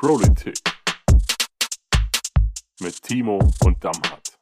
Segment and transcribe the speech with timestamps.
[0.00, 0.58] Politik
[2.80, 4.38] mit Timo und Damhat.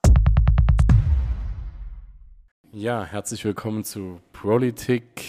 [2.70, 5.24] Ja, herzlich willkommen zu Politik,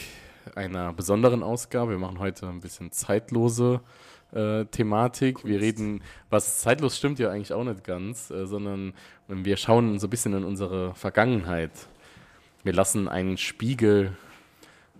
[0.54, 1.94] einer besonderen Ausgabe.
[1.94, 3.82] Wir machen heute ein bisschen zeitlose
[4.32, 5.46] äh, Thematik.
[5.46, 8.94] Wir reden, was zeitlos stimmt ja eigentlich auch nicht ganz, äh, sondern
[9.28, 11.72] wir schauen so ein bisschen in unsere Vergangenheit.
[12.62, 14.16] Wir lassen einen Spiegel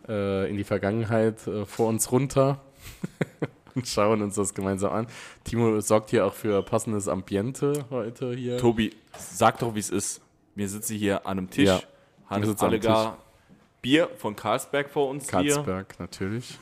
[0.08, 2.64] äh, in die Vergangenheit äh, vor uns runter
[3.80, 5.08] und schauen uns das gemeinsam an.
[5.44, 8.58] Timo sorgt hier auch für passendes Ambiente heute hier.
[8.58, 10.22] Tobi, sag doch, wie es ist.
[10.56, 11.82] Wir sitzen hier an einem Tisch, Ja,
[12.28, 13.18] haben wir sitzen alle am gar
[13.82, 16.60] Bier von Carlsberg vor uns hier Karlsberg, natürlich.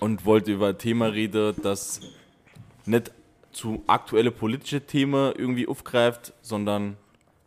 [0.00, 2.00] und wollte über ein Thema reden, das
[2.86, 3.12] nicht
[3.52, 6.96] zu aktuelle politische Themen irgendwie aufgreift, sondern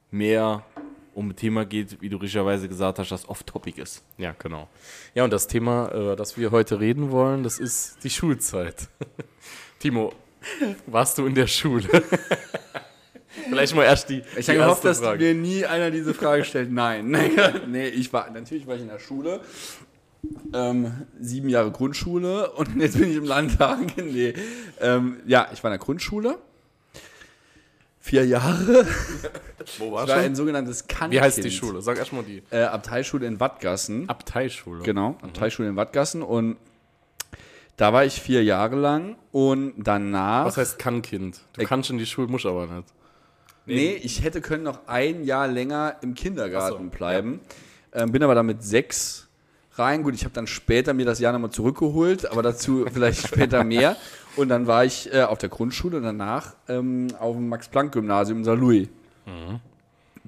[0.09, 0.63] mehr
[1.13, 4.03] um ein Thema geht, wie du richtigerweise gesagt hast, das off-topic ist.
[4.17, 4.67] Ja, genau.
[5.13, 8.87] Ja, und das Thema, über das wir heute reden wollen, das ist die Schulzeit.
[9.79, 10.13] Timo,
[10.85, 11.87] warst du in der Schule?
[13.49, 14.23] Vielleicht mal erst die.
[14.37, 15.23] Ich habe gehofft, dass Frage.
[15.23, 16.71] mir nie einer diese Frage stellt.
[16.71, 17.11] Nein.
[17.67, 19.41] nee, ich war, natürlich war ich in der Schule.
[20.53, 23.97] Ähm, sieben Jahre Grundschule und jetzt bin ich im Landtag.
[23.97, 24.33] Nee.
[24.79, 26.37] Ähm, ja, ich war in der Grundschule.
[28.03, 28.85] Vier Jahre.
[29.77, 30.23] Wo warst war du?
[30.23, 31.13] ein sogenanntes Kannkind.
[31.13, 31.81] Wie heißt die Schule?
[31.83, 32.41] Sag erst mal die.
[32.49, 34.09] Äh, Abteischule in Wattgassen.
[34.09, 34.81] Abteischule.
[34.83, 36.23] Genau, Abteischule in Wattgassen.
[36.23, 36.57] Und
[37.77, 39.17] da war ich vier Jahre lang.
[39.31, 40.45] Und danach.
[40.45, 41.41] Was heißt Kannkind?
[41.53, 42.87] Du Äh, kannst in die Schule, musst aber nicht.
[43.67, 47.39] Nee, ich hätte können noch ein Jahr länger im Kindergarten so, bleiben.
[47.93, 49.27] Ähm, bin aber dann mit sechs
[49.75, 50.01] rein.
[50.01, 53.95] Gut, ich habe dann später mir das Jahr nochmal zurückgeholt, aber dazu vielleicht später mehr.
[54.37, 58.43] Und dann war ich äh, auf der Grundschule und danach ähm, auf dem Max-Planck-Gymnasium in
[58.45, 58.55] St.
[58.55, 58.87] Louis.
[59.25, 59.59] Mhm.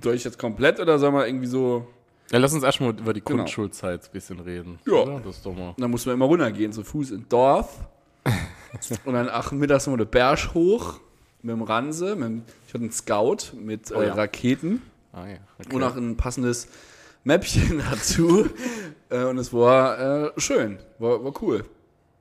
[0.01, 1.87] Soll ich jetzt komplett oder soll man irgendwie so.
[2.31, 3.37] Ja, lass uns erstmal über die Genau.
[3.37, 4.79] Grundschulzeit ein bisschen reden.
[4.85, 4.93] Ja.
[4.93, 5.19] Oder?
[5.25, 5.73] Das ist doch mal.
[5.77, 7.79] Da muss man immer runtergehen, zu Fuß ins Dorf.
[9.05, 10.99] und dann ach, mittags noch den Berg hoch
[11.41, 12.15] mit dem Ranse.
[12.15, 14.13] Mit dem, ich hatte einen Scout mit äh, Oh ja.
[14.13, 14.81] Raketen.
[15.11, 15.37] Ah ja.
[15.59, 15.75] Okay.
[15.75, 16.67] und auch ein passendes
[17.23, 18.47] Mäppchen dazu.
[19.09, 21.63] äh, und es war äh, schön, war, war cool,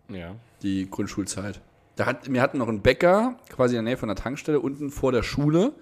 [0.09, 0.35] ja.
[0.63, 1.61] die Grundschulzeit.
[1.97, 4.91] Da hat, wir hatten noch einen Bäcker, quasi in der Nähe von der Tankstelle, unten
[4.91, 5.73] vor der Schule.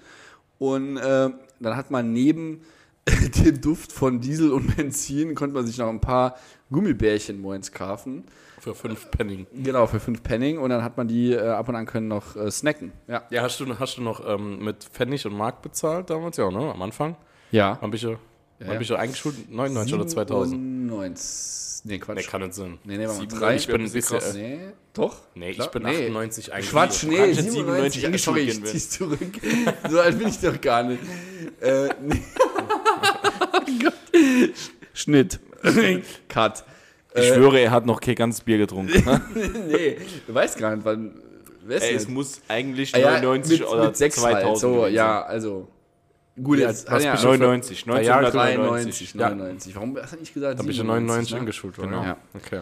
[0.59, 2.63] Und äh, dann hat man neben
[3.45, 6.37] dem Duft von Diesel und Benzin, konnte man sich noch ein paar
[6.71, 8.25] Gummibärchen morgens kaufen.
[8.61, 9.47] Für fünf Penning.
[9.55, 10.59] Genau, für fünf Penning.
[10.59, 12.93] Und dann hat man die äh, ab und an können noch äh, snacken.
[13.09, 13.23] Ja.
[13.31, 16.37] Ja, hast du, hast du noch ähm, mit Pfennig und Mark bezahlt damals?
[16.37, 16.71] Ja, ne?
[16.73, 17.17] Am Anfang?
[17.53, 17.79] Ja.
[17.81, 18.17] Hab ich ja.
[18.61, 18.81] Ja, Hab ja.
[18.81, 19.51] ich ja eingeschult?
[19.51, 20.53] 99 oder 2000?
[20.61, 21.85] 97.
[21.85, 22.17] Nee, Quatsch.
[22.17, 22.79] Nee, kann nicht sein.
[22.85, 23.57] Nee, nee, war mal 97 drei.
[23.57, 24.19] Ich bin ein bisschen.
[24.19, 24.35] krass.
[24.35, 24.59] Äh, Nee,
[24.93, 25.17] doch?
[25.35, 25.67] nee, Klar.
[25.67, 25.89] ich bin Nee.
[26.07, 26.73] 98 eingeschult.
[26.73, 28.67] Quatsch, nee, kannst 97, 97 sorry, ich eingeschult werden.
[28.67, 29.91] zieh's zurück.
[29.91, 31.01] So alt bin ich doch gar nicht.
[31.61, 32.23] Äh, nee.
[33.83, 33.95] Gott.
[34.93, 35.41] Schnitt.
[36.29, 36.65] Cut.
[37.15, 38.93] Ich schwöre, er hat noch kein ganzes Bier getrunken.
[39.69, 39.97] nee,
[40.27, 41.13] du weißt gar nicht, wann.
[41.69, 44.59] Ey, ist es muss eigentlich Ah, ja, 99 mit, oder mit 6 2000 halt.
[44.59, 45.69] So, ja, also.
[46.43, 46.91] Gut, Ja, jetzt.
[46.91, 49.13] was ja, du für- 99, Drei Jahre 1993.
[49.13, 49.77] 93, 99.
[49.77, 50.59] Warum hast du nicht gesagt?
[50.59, 51.39] Da bin ich in 97, 99 ne?
[51.41, 51.91] eingeschult worden.
[51.91, 52.03] Genau.
[52.03, 52.09] Ja.
[52.09, 52.17] Ja.
[52.35, 52.61] Okay,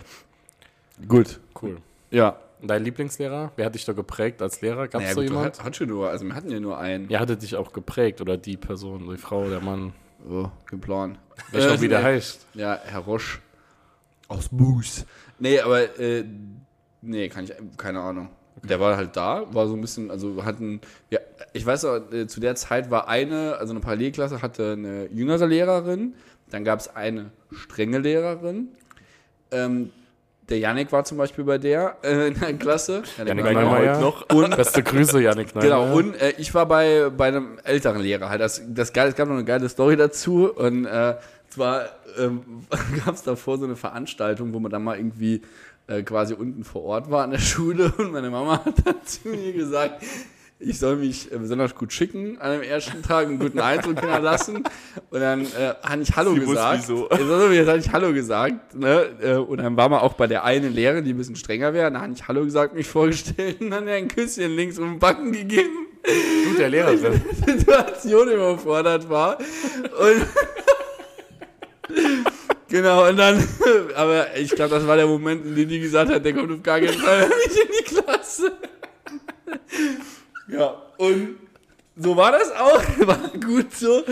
[1.06, 1.40] Gut.
[1.62, 1.76] cool.
[2.10, 2.36] Ja.
[2.60, 3.52] Dein Lieblingslehrer?
[3.54, 4.88] Wer hat dich da geprägt als Lehrer?
[4.88, 5.58] Gab es Naja, so gut, du jemand?
[5.58, 7.08] hat, hat schon nur, also wir hatten ja nur einen.
[7.08, 9.92] Ja, hatte dich auch geprägt oder die Person, die Frau, der Mann.
[10.28, 11.18] Oh, kein Plan.
[11.52, 12.04] Weiß ich noch, wie der nee.
[12.06, 12.46] heißt.
[12.54, 13.38] Ja, Herr Roche.
[14.26, 15.04] Aus Moose.
[15.38, 16.24] Nee, aber, äh,
[17.00, 18.28] nee, kann ich, keine Ahnung.
[18.62, 20.80] Der war halt da, war so ein bisschen, also hatten,
[21.10, 21.18] ja,
[21.52, 25.46] ich weiß auch, äh, zu der Zeit war eine, also eine Parallelklasse hatte eine jüngere
[25.46, 26.14] Lehrerin,
[26.50, 28.68] dann gab es eine strenge Lehrerin.
[29.50, 29.90] Ähm,
[30.48, 33.02] der Yannick war zum Beispiel bei der äh, in der Klasse.
[33.18, 34.00] Janik war- Neumeier.
[34.00, 34.28] noch.
[34.34, 35.84] Und Beste Grüße, Janik Neumeier.
[35.84, 38.30] Genau, und äh, ich war bei, bei einem älteren Lehrer.
[38.30, 40.50] Halt das, das geil, es gab noch eine geile Story dazu.
[40.50, 41.16] Und äh,
[41.50, 41.84] zwar
[42.18, 42.64] ähm,
[43.04, 45.42] gab es davor so eine Veranstaltung, wo man dann mal irgendwie
[45.88, 47.92] äh, quasi unten vor Ort war an der Schule.
[47.98, 50.04] Und meine Mama hat dann zu mir gesagt,
[50.60, 54.64] ich soll mich äh, besonders gut schicken an dem ersten Tag, einen guten Eindruck hinterlassen.
[55.10, 56.82] Und dann äh, habe ich Hallo Sie gesagt.
[56.82, 57.08] wieso.
[57.08, 58.74] Also, jetzt habe ich Hallo gesagt.
[58.74, 59.06] Ne?
[59.22, 61.90] Äh, Und dann war man auch bei der einen Lehrerin, die ein bisschen strenger wäre.
[61.90, 65.32] Dann habe ich Hallo gesagt, mich vorgestellt und dann ein Küsschen links um den Backen
[65.32, 65.86] gegeben.
[66.02, 67.20] Du, der Lehrerin.
[67.46, 69.38] Situation überfordert war.
[69.38, 70.26] Und
[72.68, 73.42] genau, und dann,
[73.94, 76.62] aber ich glaube, das war der Moment, in dem die gesagt hat, der kommt auf
[76.62, 78.52] gar keinen Fall nicht in die Klasse.
[80.48, 81.36] Ja, und
[81.96, 84.04] so war das auch, war gut so.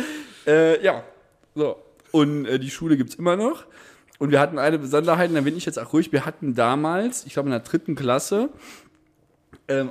[0.46, 1.04] Äh, ja,
[1.54, 1.76] so.
[2.10, 3.64] Und äh, die Schule gibt es immer noch.
[4.18, 7.26] Und wir hatten eine Besonderheit, und da bin ich jetzt auch ruhig, wir hatten damals,
[7.26, 8.48] ich glaube in der dritten Klasse,
[9.68, 9.90] ähm,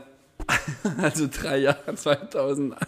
[0.97, 2.81] also drei Jahre 2001,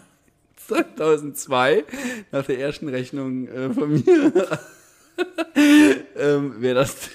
[0.56, 1.84] 2002,
[2.32, 4.32] nach der ersten Rechnung äh, von mir,
[6.16, 6.96] ähm, wäre das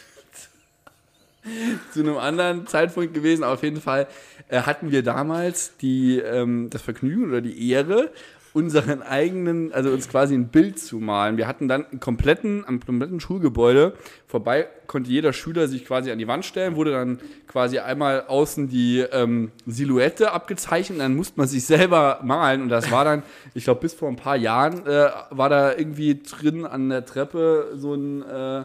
[1.93, 3.43] zu einem anderen Zeitpunkt gewesen.
[3.43, 4.07] Auf jeden Fall
[4.49, 8.11] äh, hatten wir damals die, ähm, das Vergnügen oder die Ehre,
[8.53, 11.37] unseren eigenen, also uns quasi ein Bild zu malen.
[11.37, 13.93] Wir hatten dann einen kompletten, am kompletten Schulgebäude
[14.27, 18.69] vorbei, konnte jeder Schüler sich quasi an die Wand stellen, wurde dann quasi einmal außen
[18.69, 23.23] die ähm, Silhouette abgezeichnet, dann musste man sich selber malen und das war dann,
[23.55, 27.71] ich glaube, bis vor ein paar Jahren äh, war da irgendwie drin an der Treppe
[27.75, 28.63] so ein äh,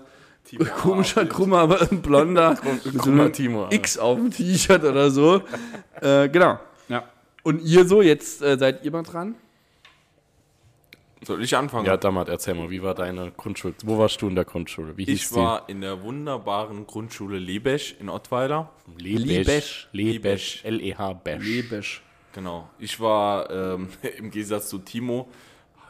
[0.82, 2.56] komischer, krummer, aber blonder
[2.98, 3.68] krummer Timo.
[3.70, 5.42] X auf dem T-Shirt oder so.
[6.00, 6.58] äh, genau.
[6.88, 7.04] Ja.
[7.42, 9.34] Und ihr so, jetzt äh, seid ihr mal dran?
[11.28, 11.84] Soll ich anfangen?
[11.84, 13.74] Ja, Damat, erzähl mal, wie war deine Grundschule?
[13.84, 14.96] Wo warst du in der Grundschule?
[14.96, 18.70] Wie hieß ich war in der wunderbaren Grundschule Lebesch in Ottweiler.
[18.98, 19.14] die?
[19.14, 19.90] Lebesch.
[19.92, 20.64] Lebesch.
[20.64, 21.44] L-E-H-Besch.
[21.44, 22.02] Lebisch.
[22.32, 22.70] Genau.
[22.78, 25.28] Ich war ähm, im Gegensatz zu Timo,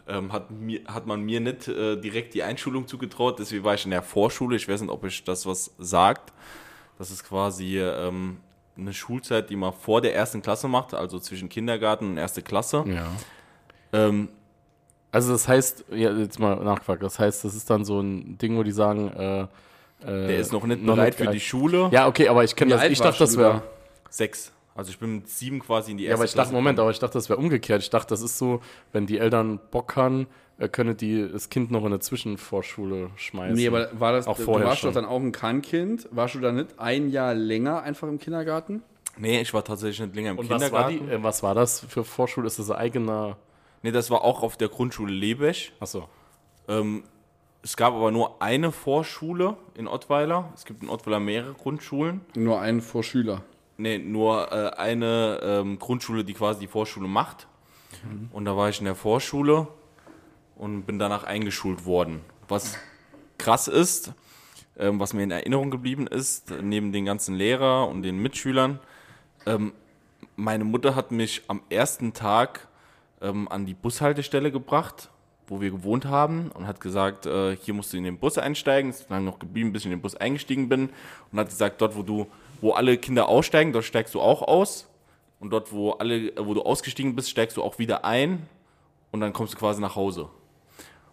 [0.08, 3.84] ähm, hat, mir, hat man mir nicht äh, direkt die Einschulung zugetraut, deswegen war ich
[3.84, 4.56] in der Vorschule.
[4.56, 6.32] Ich weiß nicht, ob euch das was sagt.
[6.98, 8.38] Das ist quasi ähm,
[8.76, 12.84] eine Schulzeit, die man vor der ersten Klasse macht, also zwischen Kindergarten und erste Klasse.
[12.88, 13.06] Ja.
[13.92, 14.30] Ähm,
[15.10, 18.56] Also das heißt, ja, jetzt mal nachgefragt, das heißt, das ist dann so ein Ding,
[18.58, 19.46] wo die sagen, äh, äh,
[20.02, 21.88] der ist noch nicht bereit für die Schule.
[21.92, 23.62] Ja, okay, aber ich kenne das, ich dachte, das du wäre...
[24.10, 24.52] Sechs.
[24.74, 26.78] Also ich bin mit sieben quasi in die Ja, erste aber ich dachte, Klasse Moment,
[26.78, 27.82] aber ich dachte, das wäre umgekehrt.
[27.82, 28.60] Ich dachte, das ist so,
[28.92, 30.28] wenn die Eltern Bock haben,
[30.58, 33.56] äh, können die das Kind noch in eine Zwischenvorschule schmeißen.
[33.56, 34.90] Nee, aber war das, Auch du vorher warst schon.
[34.92, 36.06] doch dann auch ein Krankenkind.
[36.12, 38.82] Warst du dann nicht ein Jahr länger einfach im Kindergarten?
[39.16, 41.06] Nee, ich war tatsächlich nicht länger im Und was war, Kindergarten.
[41.08, 42.46] die, äh, was war das für Vorschule?
[42.46, 43.36] Ist das ein eigener...
[43.82, 45.72] Nee, das war auch auf der Grundschule Lebesch.
[45.80, 46.08] Achso.
[46.68, 47.04] Ähm,
[47.62, 50.52] es gab aber nur eine Vorschule in Ottweiler.
[50.54, 52.20] Es gibt in Ottweiler mehrere Grundschulen.
[52.34, 53.42] Nur einen Vorschüler.
[53.76, 57.46] Nee, nur äh, eine ähm, Grundschule, die quasi die Vorschule macht.
[58.32, 59.68] Und da war ich in der Vorschule
[60.56, 62.20] und bin danach eingeschult worden.
[62.48, 62.78] Was
[63.38, 64.12] krass ist,
[64.76, 68.78] ähm, was mir in Erinnerung geblieben ist, neben den ganzen Lehrer und den Mitschülern,
[69.46, 69.72] ähm,
[70.36, 72.68] meine Mutter hat mich am ersten Tag
[73.20, 75.10] ähm, an die Bushaltestelle gebracht,
[75.46, 78.90] wo wir gewohnt haben und hat gesagt, äh, hier musst du in den Bus einsteigen.
[78.90, 80.90] Ist lange noch geblieben, bis ich in den Bus eingestiegen bin
[81.32, 82.26] und hat gesagt, dort, wo du,
[82.60, 84.88] wo alle Kinder aussteigen, dort steigst du auch aus
[85.40, 88.46] und dort, wo alle, äh, wo du ausgestiegen bist, steigst du auch wieder ein
[89.10, 90.28] und dann kommst du quasi nach Hause.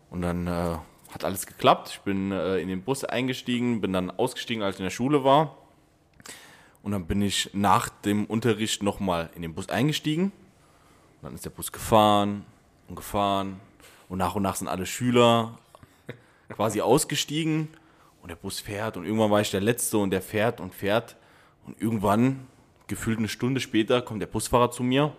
[0.09, 0.77] Und dann äh,
[1.11, 1.89] hat alles geklappt.
[1.91, 5.23] Ich bin äh, in den Bus eingestiegen, bin dann ausgestiegen, als ich in der Schule
[5.23, 5.57] war.
[6.83, 10.31] Und dann bin ich nach dem Unterricht nochmal in den Bus eingestiegen.
[11.25, 12.45] Dann ist der Bus gefahren
[12.87, 13.59] und gefahren.
[14.09, 15.57] Und nach und nach sind alle Schüler
[16.49, 17.67] quasi ausgestiegen.
[18.21, 18.95] Und der Bus fährt.
[18.95, 21.15] Und irgendwann war ich der Letzte und der fährt und fährt.
[21.65, 22.45] Und irgendwann,
[22.85, 25.13] gefühlt eine Stunde später, kommt der Busfahrer zu mir.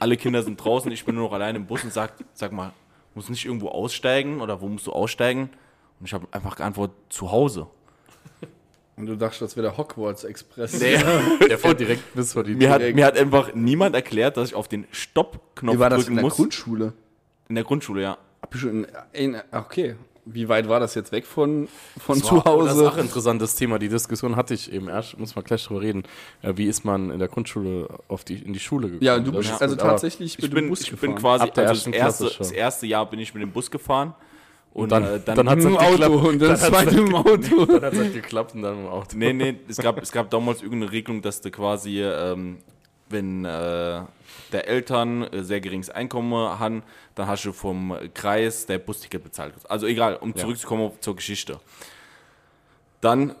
[0.00, 2.74] Alle Kinder sind draußen, ich bin nur noch allein im Bus und sagt, sag mal,
[3.14, 5.48] musst du nicht irgendwo aussteigen oder wo musst du aussteigen?
[5.98, 7.68] Und ich habe einfach geantwortet, zu Hause.
[8.96, 10.78] Und du dachtest, das wäre der Hogwarts Express.
[11.48, 14.54] Der fährt direkt bis vor die Mir hat, mir hat einfach niemand erklärt, dass ich
[14.54, 16.36] auf den Stopp-Knopf Wie war das drücken in der muss.
[16.36, 16.92] Grundschule?
[17.48, 18.18] in der Grundschule, ja.
[18.54, 19.96] Ich in, in, okay.
[20.28, 22.86] Wie weit war das jetzt weg von, von Das zu war- oh, Das ist auch
[22.92, 22.98] Hause?
[23.00, 23.78] ein interessantes Thema.
[23.78, 26.02] Die Diskussion hatte ich eben erst, muss man gleich drüber reden.
[26.42, 29.04] Äh, wie ist man in der Grundschule auf die, in die Schule gekommen?
[29.04, 31.10] Ja, du Das bist ist also tatsächlich Ich mit dem bin, Bus ich gefahren.
[31.12, 32.44] bin quasi, Ab der also das ersten erste, Klasse schon.
[32.46, 34.14] das erste Jahr bin ich mit dem Bus gefahren.
[34.76, 36.26] Und dann, äh, dann, hat es Im halt Auto geklappt.
[36.26, 37.64] und das Dann zweite im Auto.
[37.64, 39.16] Dann hat es halt geklappt und dann im Auto.
[39.16, 42.58] Nee, nee, es gab, es gab damals irgendeine Regelung, dass du quasi, ähm,
[43.08, 44.02] wenn äh,
[44.52, 46.82] der Eltern äh, sehr geringes Einkommen haben,
[47.14, 49.54] dann hast du vom Kreis der Busticket bezahlt.
[49.66, 51.58] Also egal, um zurückzukommen zur Geschichte.
[53.00, 53.34] Dann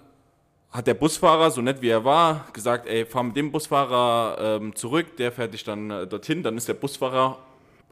[0.70, 4.74] hat der Busfahrer, so nett wie er war, gesagt, ey, fahr mit dem Busfahrer ähm,
[4.74, 6.42] zurück, der fährt dich dann äh, dorthin.
[6.42, 7.38] Dann ist der Busfahrer,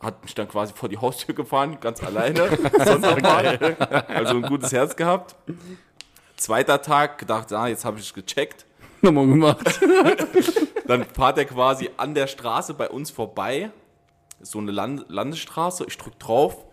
[0.01, 2.49] hat mich dann quasi vor die Haustür gefahren, ganz alleine.
[4.09, 5.35] Also ein gutes Herz gehabt.
[6.37, 8.67] Zweiter Tag, gedacht, ah, jetzt habe ich es gecheckt.
[9.01, 9.81] Nochmal gemacht.
[10.87, 13.71] Dann fahrt er quasi an der Straße bei uns vorbei.
[14.41, 15.85] Ist so eine Land Landesstraße.
[15.87, 16.65] Ich drück drauf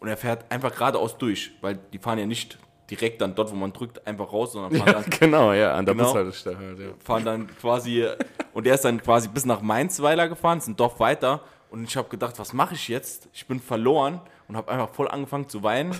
[0.00, 2.58] und er fährt einfach geradeaus durch, weil die fahren ja nicht
[2.90, 5.94] direkt dann dort, wo man drückt, einfach raus, sondern fahren dann Genau, ja, an der
[5.94, 6.06] Genau.
[6.08, 6.86] Bushaltestelle halt, ja.
[7.02, 8.06] fahren dann quasi
[8.52, 11.96] und der ist dann quasi bis nach Mainzweiler gefahren, ist ein Dorf weiter und ich
[11.96, 13.28] habe gedacht, was mache ich jetzt?
[13.32, 15.94] Ich bin verloren und habe einfach voll angefangen zu weinen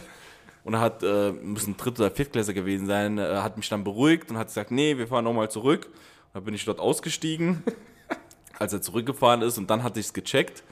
[0.64, 4.30] und er hat äh, müssen Dritt- oder Viertklässler gewesen sein, äh, hat mich dann beruhigt
[4.30, 5.88] und hat gesagt, nee, wir fahren nochmal zurück.
[6.35, 7.62] Dann bin ich dort ausgestiegen,
[8.58, 10.64] als er zurückgefahren ist und dann hatte ich es gecheckt.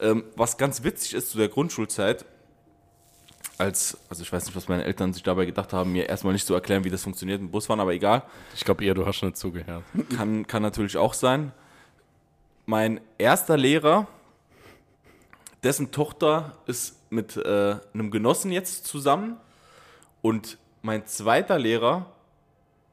[0.00, 2.24] Ähm, was ganz witzig ist zu der Grundschulzeit,
[3.58, 6.46] als, also ich weiß nicht, was meine Eltern sich dabei gedacht haben, mir erstmal nicht
[6.46, 8.22] zu erklären, wie das funktioniert im Busfahren, aber egal.
[8.54, 9.82] Ich glaube eher, du hast schon zugehört.
[10.16, 11.52] Kann, kann natürlich auch sein.
[12.66, 14.06] Mein erster Lehrer,
[15.62, 19.36] dessen Tochter ist mit äh, einem Genossen jetzt zusammen.
[20.22, 22.06] Und mein zweiter Lehrer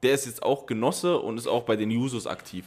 [0.02, 2.64] der ist jetzt auch Genosse und ist auch bei den Jusos aktiv.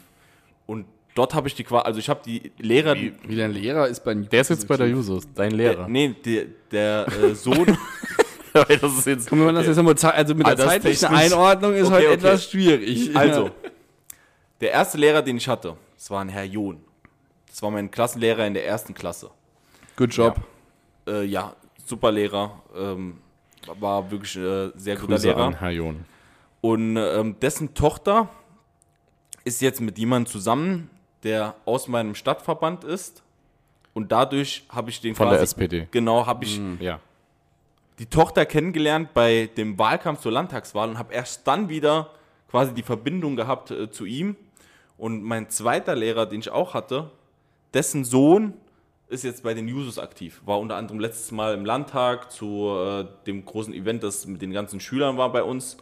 [0.65, 3.87] Und dort habe ich die quasi, also ich habe die Lehrer, die, Wie dein Lehrer
[3.87, 5.87] ist bei Der ist jetzt bei der Jusos, dein der, Lehrer.
[5.87, 7.65] nee, der, der äh, Sohn,
[8.53, 11.85] das ist jetzt Guck mal, das jetzt nochmal also mit der Alterstechnisch- zeitlichen Einordnung ist
[11.87, 12.13] Okay, halt okay.
[12.15, 13.11] etwas schwierig.
[13.15, 13.51] also,
[14.59, 16.81] der erste Lehrer, den ich hatte, das war ein Herr John.
[17.47, 19.31] Das war mein Klassenlehrer in der ersten Klasse.
[19.99, 20.39] Good Job.
[21.05, 21.53] Äh, ja,
[21.85, 23.17] super Lehrer, ähm,
[23.79, 25.43] war wirklich äh, sehr guter Grüße Lehrer.
[25.43, 26.05] an Herr John.
[26.61, 28.29] Und ähm, dessen Tochter
[29.43, 30.89] ist jetzt mit jemandem zusammen,
[31.23, 33.23] der aus meinem Stadtverband ist.
[33.93, 35.87] Und dadurch habe ich den Von der quasi, SPD.
[35.91, 37.01] Genau, habe ich Ja.
[37.97, 42.11] die Tochter kennengelernt bei dem Wahlkampf zur Landtagswahl und habe erst dann wieder
[42.49, 44.37] quasi die Verbindung gehabt äh, zu ihm.
[44.97, 47.11] Und mein zweiter Lehrer, den ich auch hatte,
[47.73, 48.53] dessen Sohn
[49.09, 50.41] ist jetzt bei den Jusos aktiv.
[50.45, 54.51] War unter anderem letztes Mal im Landtag zu äh, dem großen Event, das mit den
[54.51, 55.77] ganzen Schülern war bei uns.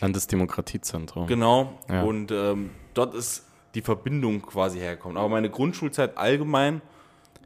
[0.00, 1.26] Landesdemokratiezentrum.
[1.26, 1.78] Genau.
[1.88, 2.02] Ja.
[2.02, 5.16] Und ähm, dort ist die Verbindung quasi hergekommen.
[5.16, 6.80] Aber meine Grundschulzeit allgemein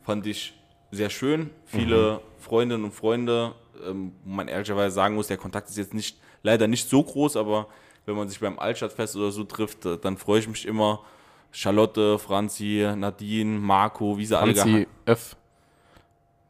[0.04, 0.54] fand ich
[0.90, 1.50] sehr schön.
[1.64, 2.18] Viele Mhm.
[2.40, 3.54] Freundinnen und Freunde,
[3.86, 7.36] ähm, wo man ehrlicherweise sagen muss, der Kontakt ist jetzt nicht, leider nicht so groß,
[7.36, 7.66] aber
[8.06, 11.02] wenn man sich beim Altstadtfest oder so trifft, äh, dann freue ich mich immer.
[11.50, 15.36] Charlotte, Franzi, Nadine, Marco, wie sie alle Franzi F.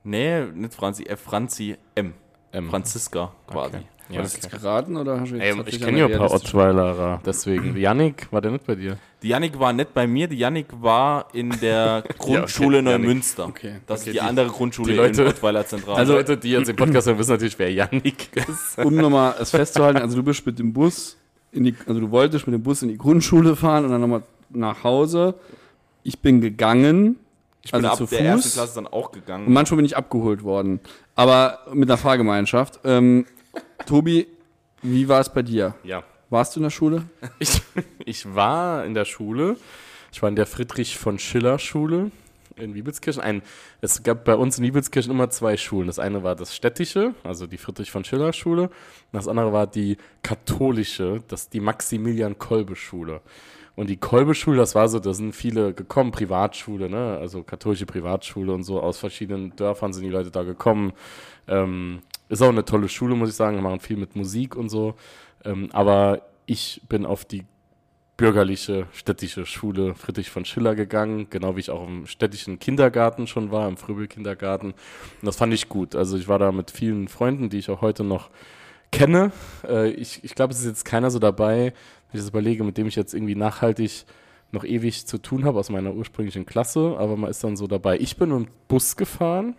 [0.05, 2.15] Nee, nicht Franzi F, Franzi M.
[2.53, 2.69] M.
[2.71, 3.77] Franziska quasi.
[3.77, 3.87] Okay.
[4.11, 4.57] Ja, das jetzt okay.
[4.57, 7.77] geraten oder hast du jetzt Ey, ich kenne ja ein paar Ottweilerer, deswegen.
[7.77, 8.97] Yannick, war der nicht bei dir?
[9.23, 13.47] Die Yannick war nicht bei mir, die Yannick war in der Grundschule okay, Neumünster.
[13.47, 13.81] Okay.
[13.87, 15.97] Das Okay, ist die, die- andere Grundschule die Leute- in Ottweiler Zentral.
[15.97, 18.79] Also Leute, die jetzt den Podcast hören, wissen natürlich, wer Yannick ist.
[18.79, 21.19] Um nochmal es festzuhalten, also du bist mit dem Bus,
[21.53, 24.23] in die, also du wolltest mit dem Bus in die Grundschule fahren und dann nochmal
[24.51, 25.35] nach Hause.
[26.03, 27.19] Ich bin gegangen,
[27.63, 28.53] ich bin also ab zu der ersten Fuß.
[28.55, 29.53] Klasse dann auch Und gegangen.
[29.53, 30.81] manchmal bin ich abgeholt worden.
[31.15, 32.81] Aber mit einer Fahrgemeinschaft.
[32.85, 33.27] Ähm,
[33.87, 34.27] Tobi,
[34.83, 35.75] wie war es bei dir?
[35.83, 36.03] Ja.
[36.31, 37.03] Warst du in der Schule?
[37.39, 37.61] Ich,
[38.05, 39.57] ich war in der Schule.
[40.13, 42.11] Ich war in der Friedrich von Schiller Schule
[42.57, 43.23] in Wiebelskirchen.
[43.23, 43.43] Ein,
[43.81, 45.87] es gab bei uns in Wiebelskirchen immer zwei Schulen.
[45.87, 48.63] Das eine war das städtische, also die Friedrich von Schiller Schule.
[48.65, 48.73] Und
[49.13, 53.21] das andere war die katholische, das die Maximilian Kolbe Schule.
[53.79, 57.17] Und die Kolbe Schule, das war so, da sind viele gekommen, Privatschule, ne?
[57.21, 58.81] also katholische Privatschule und so.
[58.81, 60.93] Aus verschiedenen Dörfern sind die Leute da gekommen.
[61.47, 63.55] Ähm, ist auch eine tolle Schule, muss ich sagen.
[63.55, 64.97] Wir machen viel mit Musik und so.
[65.45, 67.45] Ähm, aber ich bin auf die
[68.17, 73.53] bürgerliche städtische Schule Friedrich von Schiller gegangen, genau wie ich auch im städtischen Kindergarten schon
[73.53, 74.73] war, im Fröbel-Kindergarten.
[74.73, 74.77] Und
[75.23, 75.95] das fand ich gut.
[75.95, 78.29] Also ich war da mit vielen Freunden, die ich auch heute noch
[78.91, 79.33] kenne.
[79.67, 81.73] Äh, ich ich glaube, es ist jetzt keiner so dabei,
[82.11, 84.05] wenn ich das überlege, mit dem ich jetzt irgendwie nachhaltig
[84.51, 87.99] noch ewig zu tun habe aus meiner ursprünglichen Klasse, aber man ist dann so dabei.
[87.99, 89.55] Ich bin mit dem Bus gefahren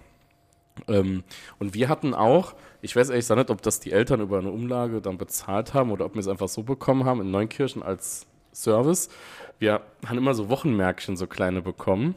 [0.87, 1.23] ähm,
[1.59, 4.51] und wir hatten auch, ich weiß ehrlich gesagt nicht, ob das die Eltern über eine
[4.51, 8.25] Umlage dann bezahlt haben oder ob wir es einfach so bekommen haben in Neunkirchen als
[8.53, 9.09] Service.
[9.59, 12.15] Wir haben immer so Wochenmärkchen, so kleine bekommen.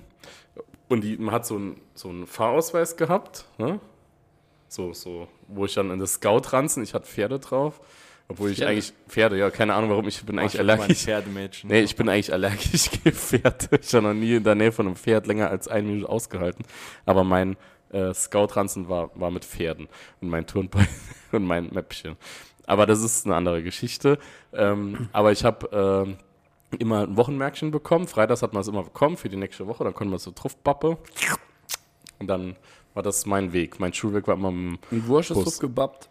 [0.89, 3.81] Und die, man hat so einen so einen Fahrausweis gehabt, ne?
[4.69, 7.81] So, so, wo ich dann in das Scout-Ranzen, ich hatte Pferde drauf.
[8.29, 8.73] Obwohl ich Pferde?
[8.73, 11.05] eigentlich, Pferde, ja, keine Ahnung warum, ich bin eigentlich mal ein allergisch.
[11.05, 11.69] Pferdemädchen.
[11.69, 13.79] Nee, ich bin eigentlich allergisch gegen Pferde.
[13.81, 16.65] Ich habe noch nie in der Nähe von einem Pferd länger als eine Minute ausgehalten.
[17.05, 17.57] Aber mein
[17.91, 19.89] äh, Scout-Ranzen war, war mit Pferden
[20.21, 20.89] und mein Turnbeutel
[21.33, 22.17] und mein Mäppchen.
[22.67, 24.19] Aber das ist eine andere Geschichte.
[24.53, 26.17] Ähm, aber ich habe ähm,
[26.79, 28.07] immer ein Wochenmärkchen bekommen.
[28.07, 29.85] Freitags hat man es immer bekommen für die nächste Woche.
[29.85, 30.97] Dann konnte man so Truffbappe.
[32.19, 32.57] Und dann
[32.95, 33.81] war das mein Weg.
[33.81, 35.59] Mein Schulweg war immer dem Und Wurst ist Bus.
[35.61, 36.09] gebappt.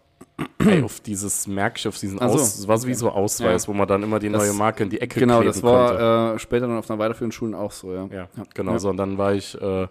[0.59, 2.35] Ey, auf dieses auf diesen Ach so.
[2.35, 3.67] Aus, das war wie so Ausweis, Ja.
[3.67, 5.99] wo man dann immer die Das- neue Marke in die Ecke Genau, kleben das konnte.
[5.99, 8.07] war äh, später dann auf einer weiterführenden Schulen auch so, ja.
[8.11, 8.79] Ja, genau Ja.
[8.79, 8.89] so.
[8.89, 9.87] Und dann war ich, äh, wie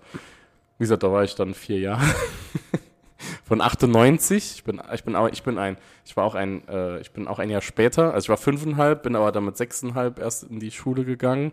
[0.79, 2.03] gesagt, da war ich dann vier Jahre.
[3.45, 7.01] Von 98, ich bin, ich bin, aber, ich bin ein, ich war auch ein, äh,
[7.01, 10.19] ich bin auch ein Jahr später, also ich war fünfeinhalb, bin aber dann mit sechseinhalb
[10.21, 11.53] erst in die Schule gegangen,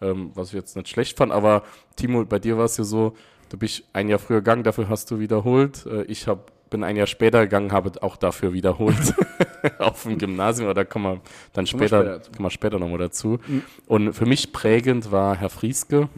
[0.00, 1.64] ähm, was ich jetzt nicht schlecht fand, aber
[1.96, 3.14] Timo, bei dir war es ja so,
[3.52, 6.96] du bist ein Jahr früher gegangen, dafür hast du wiederholt, äh, ich hab, bin ein
[6.96, 9.14] Jahr später gegangen, habe auch dafür wiederholt
[9.78, 11.20] auf dem Gymnasium, aber da kommen wir
[11.52, 12.32] dann Kommen wir später, später dazu.
[12.32, 13.38] kommen wir später nochmal dazu.
[13.86, 16.08] Und für mich prägend war Herr Frieske,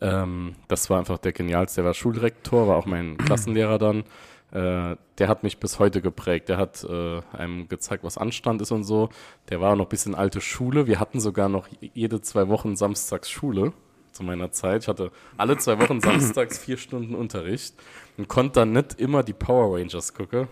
[0.00, 1.80] ähm, das war einfach der genialste.
[1.80, 4.04] Der war Schulrektor, war auch mein Klassenlehrer dann.
[4.50, 6.48] Äh, der hat mich bis heute geprägt.
[6.48, 9.10] Der hat äh, einem gezeigt, was Anstand ist und so.
[9.50, 10.86] Der war noch ein bisschen alte Schule.
[10.86, 13.72] Wir hatten sogar noch jede zwei Wochen samstags Schule
[14.18, 14.82] zu meiner Zeit.
[14.82, 17.74] Ich hatte alle zwei Wochen samstags vier Stunden Unterricht
[18.16, 20.48] und konnte dann nicht immer die Power Rangers gucken.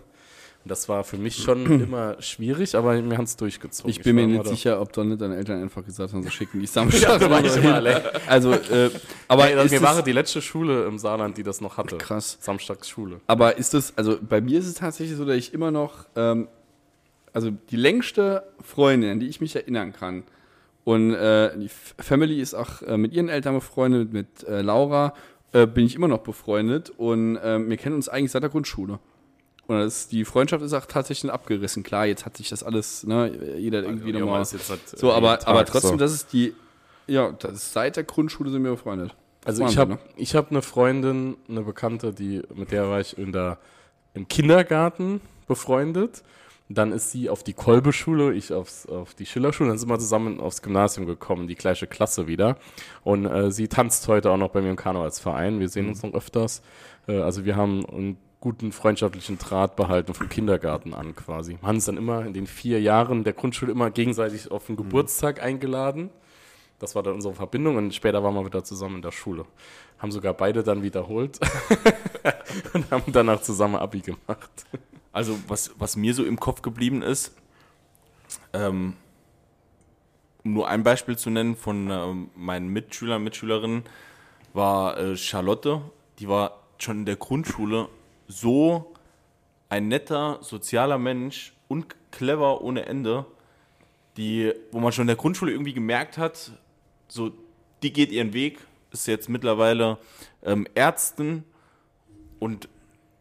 [0.65, 3.91] Das war für mich schon immer schwierig, aber wir haben es durchgezogen.
[3.91, 6.13] Ich bin mir war immer nicht da- sicher, ob doch nicht deine Eltern einfach gesagt
[6.13, 7.21] haben, so schicken die Ja, Samstag.
[7.21, 8.03] da ich allein.
[8.27, 8.91] also, äh,
[9.29, 11.99] aber ist mir war die letzte Schule im Saarland, die das noch hatte.
[11.99, 12.39] Krass.
[12.41, 13.21] Samstagsschule.
[13.29, 16.49] Aber ist das, also bei mir ist es tatsächlich so, dass ich immer noch, ähm,
[17.33, 20.25] also die längste Freundin, an die ich mich erinnern kann.
[20.87, 25.15] Und äh, die Family ist auch äh, mit ihren Eltern befreundet, mit äh, Laura
[25.51, 29.01] äh, bin ich immer noch befreundet und äh, wir kennen uns eigentlich seit der Grundschule.
[29.67, 31.83] Und das, die Freundschaft ist auch tatsächlich abgerissen.
[31.83, 34.45] Klar, jetzt hat sich das alles, ne, jeder hat irgendwie nochmal.
[34.45, 35.97] seit, So, äh, aber, Tag aber trotzdem, so.
[35.97, 36.55] das ist die,
[37.09, 39.13] ja, das ist seit der Grundschule sind wir befreundet.
[39.45, 43.19] Also ich habe Wahnsinn, ich hab eine Freundin, eine Bekannte, die mit der war ich
[43.19, 43.59] in der,
[44.15, 46.23] im Kindergarten befreundet.
[46.69, 49.69] Dann ist sie auf die Kolbe-Schule, ich aufs, auf die Schillerschule.
[49.69, 52.57] Dann sind wir zusammen aufs Gymnasium gekommen, die gleiche Klasse wieder.
[53.05, 55.61] Und äh, sie tanzt heute auch noch bei mir im Karnevalsverein.
[55.61, 56.63] Wir sehen uns noch öfters.
[57.07, 61.53] Äh, also wir haben einen guten freundschaftlichen Draht behalten vom Kindergarten an quasi.
[61.61, 64.77] Wir haben uns dann immer in den vier Jahren der Grundschule immer gegenseitig auf den
[64.77, 66.11] Geburtstag eingeladen.
[66.79, 69.47] Das war dann unsere Verbindung und später waren wir wieder zusammen in der Schule.
[69.99, 71.41] Haben sogar beide dann wiederholt
[72.75, 74.67] und haben danach zusammen Abi gemacht.
[75.17, 77.35] Also, was, was mir so im Kopf geblieben ist,
[78.53, 78.99] ähm,
[80.45, 83.85] um nur ein Beispiel zu nennen von ähm, meinen Mitschülern, Mitschülerinnen,
[84.53, 85.81] war äh, Charlotte.
[86.19, 87.89] Die war schon in der Grundschule
[88.29, 88.93] so
[89.71, 93.25] ein netter, sozialer Mensch und clever ohne Ende,
[94.19, 96.53] die, wo man schon in der Grundschule irgendwie gemerkt hat,
[97.09, 97.33] so,
[97.83, 98.59] die geht ihren Weg,
[98.91, 99.97] ist jetzt mittlerweile
[100.43, 101.45] ähm, Ärztin
[102.39, 102.69] und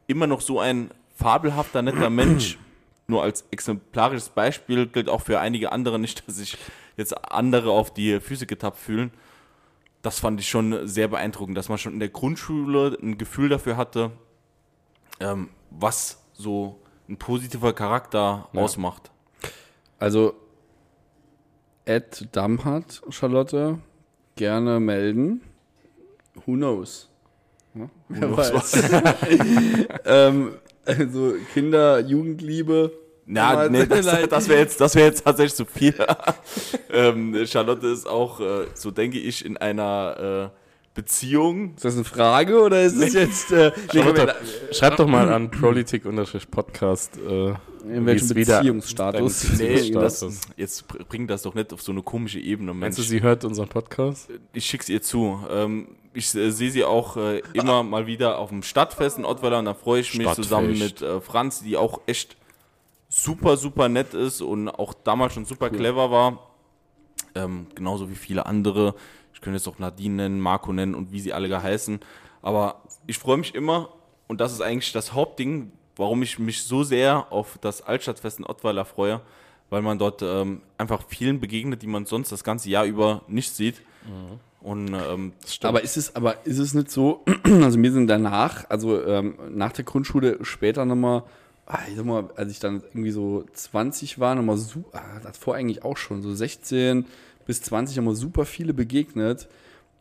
[0.07, 2.59] immer noch so ein fabelhafter, netter Mensch.
[3.07, 6.57] Nur als exemplarisches Beispiel gilt auch für einige andere nicht, dass sich
[6.97, 9.11] jetzt andere auf die Füße getappt fühlen.
[10.01, 13.77] Das fand ich schon sehr beeindruckend, dass man schon in der Grundschule ein Gefühl dafür
[13.77, 14.11] hatte,
[15.19, 19.11] ähm, was so ein positiver Charakter ausmacht.
[19.99, 20.33] Also,
[21.85, 23.79] Ed Damhardt, Charlotte,
[24.35, 25.41] gerne melden.
[26.45, 27.09] Who knows?
[27.75, 28.91] Ja, wer knows weiß.
[30.05, 30.55] ähm,
[30.85, 32.91] also Kinder, Jugendliebe.
[33.27, 35.95] Na, nee, das, das wäre jetzt, das wär jetzt tatsächlich zu viel.
[36.91, 40.59] ähm, Charlotte ist auch, äh, so denke ich, in einer äh,
[40.93, 41.73] Beziehung.
[41.75, 43.51] Ist das eine Frage oder ist das jetzt.
[43.51, 44.35] Äh, nee, Charlotte,
[44.71, 47.17] schreib doch mal an Politik-Podcast.
[47.17, 47.53] Äh,
[47.87, 49.41] in welchem es wieder- Beziehungsstatus?
[49.41, 50.19] dein Nee, Beziehungsstatus.
[50.19, 53.09] das, jetzt br- bring das doch nicht auf so eine komische Ebene, Meinst du, Mensch.
[53.09, 54.29] sie hört unseren Podcast?
[54.53, 55.39] Ich schick's ihr zu.
[55.51, 59.59] Ähm, ich äh, sehe sie auch äh, immer mal wieder auf dem Stadtfest in Ottweiler
[59.59, 60.49] und da freue ich mich Stadtfest.
[60.49, 62.37] zusammen mit äh, Franz, die auch echt
[63.09, 66.51] super, super nett ist und auch damals schon super clever war.
[67.35, 68.95] Ähm, genauso wie viele andere.
[69.33, 71.99] Ich könnte jetzt auch Nadine nennen, Marco nennen und wie sie alle geheißen.
[72.41, 73.89] Aber ich freue mich immer
[74.27, 78.45] und das ist eigentlich das Hauptding, warum ich mich so sehr auf das Altstadtfest in
[78.45, 79.21] Ottweiler freue,
[79.69, 83.53] weil man dort ähm, einfach vielen begegnet, die man sonst das ganze Jahr über nicht
[83.53, 83.81] sieht.
[84.65, 89.05] Und ähm, Aber ist es, aber ist es nicht so, also wir sind danach, also
[89.05, 91.21] ähm, nach der Grundschule später nochmal,
[91.67, 95.53] ah, ich sag mal, als ich dann irgendwie so 20 war, nochmal super, ah, davor
[95.53, 97.05] eigentlich auch schon, so 16
[97.45, 99.47] bis 20 haben wir super viele begegnet.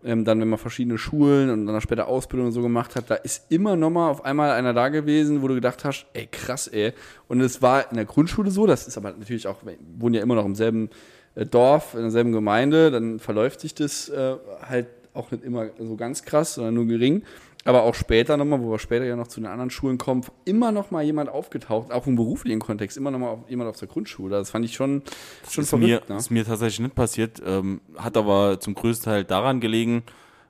[0.03, 3.17] Ähm, dann, wenn man verschiedene Schulen und dann später Ausbildung und so gemacht hat, da
[3.17, 6.95] ist immer nochmal auf einmal einer da gewesen, wo du gedacht hast, ey, krass, ey.
[7.29, 10.23] Und es war in der Grundschule so, das ist aber natürlich auch, wir wohnen ja
[10.23, 10.89] immer noch im selben
[11.37, 16.25] Dorf, in derselben Gemeinde, dann verläuft sich das äh, halt auch nicht immer so ganz
[16.25, 17.23] krass, sondern nur gering.
[17.67, 20.71] Aber auch später nochmal, wo wir später ja noch zu den anderen Schulen kommen, immer
[20.71, 23.89] noch mal jemand aufgetaucht, auch im beruflichen Kontext, immer noch mal auf, jemand auf der
[23.89, 24.37] Grundschule.
[24.37, 25.03] Das fand ich schon,
[25.49, 26.11] schon ist, mir, verrückt.
[26.11, 26.17] Ne?
[26.17, 30.03] ist mir tatsächlich nicht passiert, ähm, hat aber zum größten Teil daran gelegen,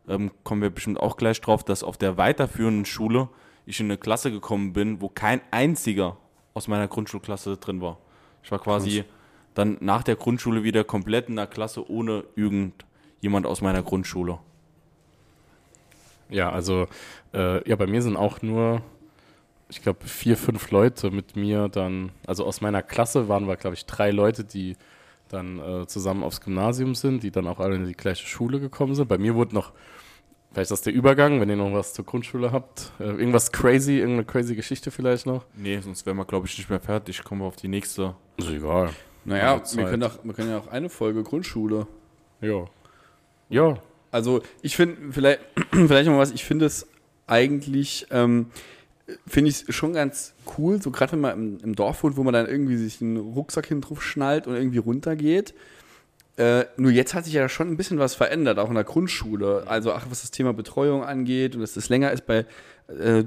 [0.09, 3.29] ähm, kommen wir bestimmt auch gleich drauf, dass auf der weiterführenden Schule
[3.65, 6.17] ich in eine Klasse gekommen bin, wo kein einziger
[6.53, 7.99] aus meiner Grundschulklasse drin war.
[8.43, 9.05] Ich war quasi
[9.55, 14.39] dann nach der Grundschule wieder komplett in einer Klasse ohne irgendjemand aus meiner Grundschule.
[16.29, 16.89] Ja, also
[17.33, 18.83] äh, ja, bei mir sind auch nur,
[19.69, 23.75] ich glaube, vier, fünf Leute mit mir dann, also aus meiner Klasse waren wir, glaube
[23.75, 24.77] ich, drei Leute, die
[25.29, 28.95] dann äh, zusammen aufs Gymnasium sind, die dann auch alle in die gleiche Schule gekommen
[28.95, 29.09] sind.
[29.09, 29.73] Bei mir wurde noch,
[30.51, 33.99] vielleicht ist das der Übergang, wenn ihr noch was zur Grundschule habt, äh, irgendwas crazy,
[33.99, 35.45] irgendeine crazy Geschichte vielleicht noch.
[35.55, 37.23] Nee, sonst wären wir, glaube ich, nicht mehr fertig.
[37.23, 38.15] Kommen wir auf die nächste.
[38.37, 38.91] Ist egal.
[39.25, 41.87] Naja, wir können, auch, wir können ja auch eine Folge Grundschule.
[42.41, 42.67] Ja.
[43.49, 43.79] Ja.
[44.11, 46.87] Also ich finde, vielleicht, vielleicht noch was, ich finde es
[47.27, 48.47] eigentlich, ähm,
[49.27, 52.23] finde ich es schon ganz cool, so gerade wenn man im, im Dorf wohnt, wo
[52.23, 55.55] man dann irgendwie sich einen Rucksack hin drauf schnallt und irgendwie runtergeht.
[56.37, 59.65] Äh, nur jetzt hat sich ja schon ein bisschen was verändert, auch in der Grundschule.
[59.67, 62.27] Also auch was das Thema Betreuung angeht und dass das länger ist.
[62.27, 62.45] Bei,
[62.89, 63.25] äh,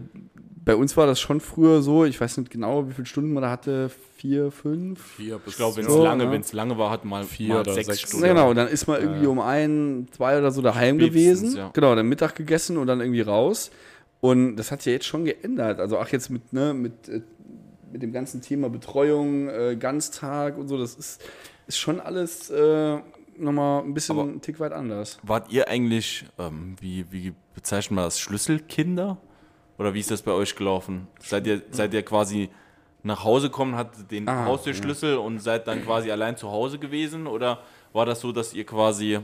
[0.65, 3.43] bei uns war das schon früher so, ich weiß nicht genau, wie viele Stunden man
[3.43, 5.01] da hatte, vier, fünf.
[5.15, 6.31] Vier bis Ich glaube, wenn es So, lange, ja.
[6.31, 8.25] wenn es lange war, hat mal, Vier mal oder sechs, sechs Stunden.
[8.25, 11.55] Ja, genau, und dann ist man irgendwie um ein, zwei oder so daheim gewesen.
[11.55, 11.69] ja.
[11.73, 13.71] Genau, dann Mittag gegessen und dann irgendwie raus.
[14.19, 15.79] Und das hat sich ja jetzt schon geändert.
[15.79, 17.21] Also auch jetzt mit, ne, mit äh,
[17.91, 21.21] mit dem ganzen Thema Betreuung, äh, Ganztag und so, das ist,
[21.67, 22.97] ist schon alles äh,
[23.37, 25.19] nochmal ein bisschen Aber- einen Tick weit anders.
[25.23, 29.17] Wart ihr eigentlich, ähm, wie, wie bezeichnet man das, Schlüsselkinder?
[29.77, 31.07] Oder wie ist das bei euch gelaufen?
[31.19, 32.49] Seid ihr, seid ihr quasi
[33.03, 37.27] nach Hause gekommen, hattet den Ah, Haustürschlüssel und seid dann quasi allein zu Hause gewesen?
[37.27, 37.59] Oder
[37.93, 39.19] war das so, dass ihr quasi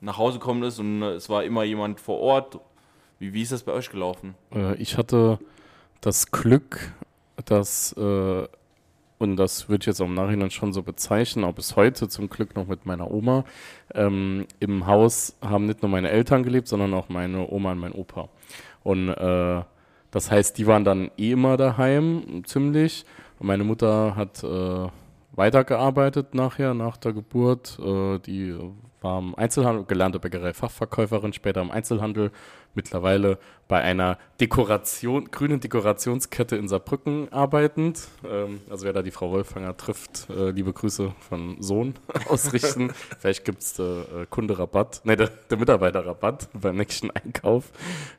[0.00, 2.58] nach Hause gekommen ist und äh, es war immer jemand vor Ort?
[3.20, 4.34] Wie, wie ist das bei euch gelaufen?
[4.52, 5.38] Äh, ich hatte
[6.00, 6.92] das Glück,
[7.44, 8.48] dass, äh,
[9.20, 12.30] und das würde ich jetzt auch im Nachhinein schon so bezeichnen, auch bis heute zum
[12.30, 13.44] Glück noch mit meiner Oma,
[13.94, 17.92] ähm, im Haus haben nicht nur meine Eltern gelebt, sondern auch meine Oma und mein
[17.92, 18.30] Opa.
[18.82, 19.62] Und äh,
[20.10, 23.04] das heißt, die waren dann eh immer daheim, ziemlich.
[23.38, 24.88] Und meine Mutter hat äh,
[25.32, 27.78] weitergearbeitet nachher, nach der Geburt.
[27.78, 28.56] Äh, die
[29.00, 32.30] war im Einzelhandel, gelernte Bäckerei-Fachverkäuferin, später im Einzelhandel,
[32.74, 38.08] mittlerweile bei einer Dekoration, grünen Dekorationskette in Saarbrücken arbeitend.
[38.28, 41.94] Ähm, also wer da die Frau Wolfanger trifft, äh, liebe Grüße von Sohn
[42.28, 42.92] ausrichten.
[43.18, 47.72] Vielleicht gibt es äh, Kunderabatt, ne, der, der Mitarbeiterrabatt beim nächsten Einkauf.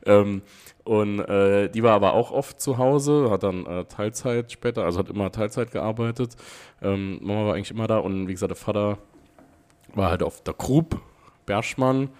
[0.04, 0.42] Ähm,
[0.84, 4.98] und äh, die war aber auch oft zu Hause, hat dann äh, Teilzeit später, also
[4.98, 6.36] hat immer Teilzeit gearbeitet.
[6.82, 8.98] Ähm, Mama war eigentlich immer da und wie gesagt, der Vater
[9.94, 11.00] war halt auf der Grub,
[11.46, 12.10] Berschmann,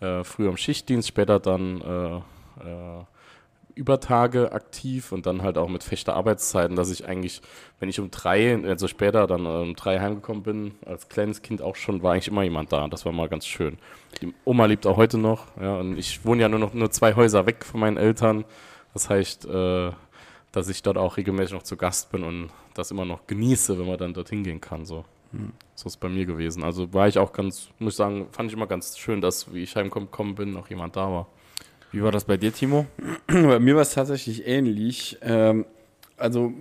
[0.00, 3.04] äh, früher im Schichtdienst, später dann äh, äh,
[3.74, 7.42] Übertage aktiv und dann halt auch mit fechter Arbeitszeiten, dass ich eigentlich,
[7.78, 11.62] wenn ich um drei, also später dann äh, um drei heimgekommen bin, als kleines Kind
[11.62, 12.88] auch schon, war eigentlich immer jemand da.
[12.88, 13.78] Das war mal ganz schön.
[14.20, 17.14] Die Oma lebt auch heute noch, ja, und ich wohne ja nur noch nur zwei
[17.14, 18.44] Häuser weg von meinen Eltern.
[18.94, 19.92] Das heißt, äh,
[20.50, 23.86] dass ich dort auch regelmäßig noch zu Gast bin und das immer noch genieße, wenn
[23.86, 24.86] man dann dorthin gehen kann.
[24.86, 25.04] So.
[25.74, 26.62] So ist es bei mir gewesen.
[26.62, 29.62] Also war ich auch ganz, muss ich sagen, fand ich immer ganz schön, dass, wie
[29.62, 31.28] ich heimgekommen bin, noch jemand da war.
[31.92, 32.86] Wie war das bei dir, Timo?
[33.26, 35.18] Bei mir war es tatsächlich ähnlich.
[35.22, 35.64] Ähm,
[36.16, 36.52] also,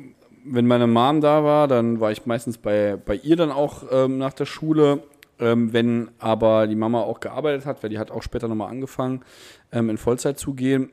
[0.46, 4.18] wenn meine Mom da war, dann war ich meistens bei, bei ihr dann auch ähm,
[4.18, 5.04] nach der Schule.
[5.40, 9.22] Ähm, wenn aber die Mama auch gearbeitet hat, weil die hat auch später nochmal angefangen,
[9.72, 10.90] ähm, in Vollzeit zu gehen,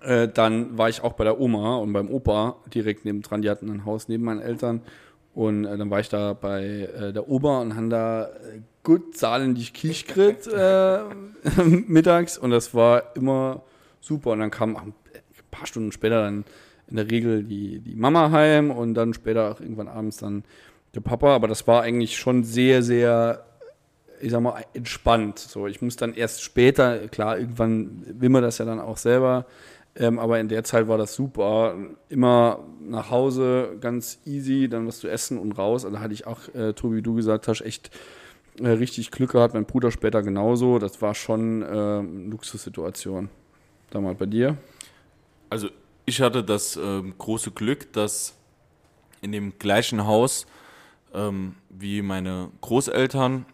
[0.00, 3.42] äh, dann war ich auch bei der Oma und beim Opa direkt nebendran.
[3.42, 4.82] Die hatten ein Haus neben meinen Eltern.
[5.34, 9.16] Und äh, dann war ich da bei äh, der Oma und haben da äh, gut
[9.16, 11.00] saarländisch Kichgrit äh,
[11.64, 13.62] mittags und das war immer
[14.00, 14.30] super.
[14.30, 14.94] Und dann kam ein
[15.50, 16.44] paar Stunden später dann
[16.88, 20.44] in der Regel die, die Mama heim und dann später auch irgendwann abends dann
[20.94, 21.34] der Papa.
[21.34, 23.44] Aber das war eigentlich schon sehr, sehr,
[24.20, 25.38] ich sag mal, entspannt.
[25.38, 29.46] So, ich muss dann erst später, klar, irgendwann will man das ja dann auch selber.
[29.98, 31.74] Ähm, aber in der Zeit war das super.
[32.08, 35.84] Immer nach Hause, ganz easy, dann was zu essen und raus.
[35.84, 37.90] Also da hatte ich auch, äh, Tobi, wie du gesagt hast, echt
[38.60, 39.54] äh, richtig Glück gehabt.
[39.54, 40.78] Mein Bruder später genauso.
[40.78, 43.28] Das war schon äh, eine Luxussituation.
[43.90, 44.56] Damals bei dir?
[45.50, 45.68] Also
[46.06, 48.36] ich hatte das ähm, große Glück, dass
[49.20, 50.46] in dem gleichen Haus
[51.12, 53.46] ähm, wie meine Großeltern,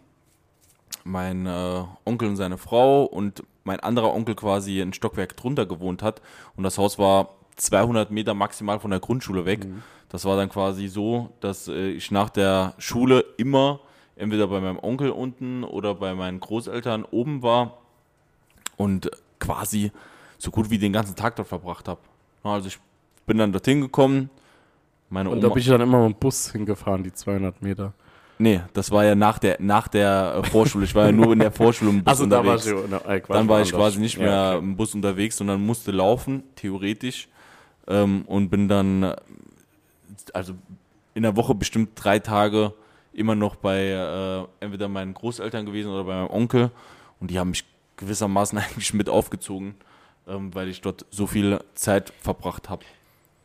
[1.03, 6.01] mein äh, Onkel und seine Frau und mein anderer Onkel quasi ein Stockwerk drunter gewohnt
[6.01, 6.21] hat.
[6.55, 9.65] Und das Haus war 200 Meter maximal von der Grundschule weg.
[10.09, 13.81] Das war dann quasi so, dass äh, ich nach der Schule immer
[14.15, 17.79] entweder bei meinem Onkel unten oder bei meinen Großeltern oben war
[18.77, 19.91] und quasi
[20.37, 21.99] so gut wie den ganzen Tag dort verbracht habe.
[22.43, 22.79] Also ich
[23.25, 24.29] bin dann dorthin gekommen.
[25.09, 27.93] Meine Und Oma, da bin ich dann immer mit dem Bus hingefahren, die 200 Meter.
[28.37, 30.85] Nee, das war ja nach der, nach der Vorschule.
[30.85, 32.65] Ich war ja nur in der Vorschule im Bus Also da war unterwegs.
[32.65, 34.65] ich, äh, dann war ich quasi nicht Ja, mehr okay.
[34.65, 37.27] im Bus unterwegs, sondern musste laufen, theoretisch.
[37.87, 39.13] Ähm, und bin dann,
[40.33, 40.53] also
[41.13, 42.73] in der Woche bestimmt drei Tage
[43.13, 46.71] immer noch bei äh, entweder meinen Großeltern gewesen oder bei meinem Onkel.
[47.19, 47.63] Und die haben mich
[47.97, 49.75] gewissermaßen eigentlich mit aufgezogen,
[50.27, 52.83] ähm, weil ich dort so viel Zeit verbracht habe.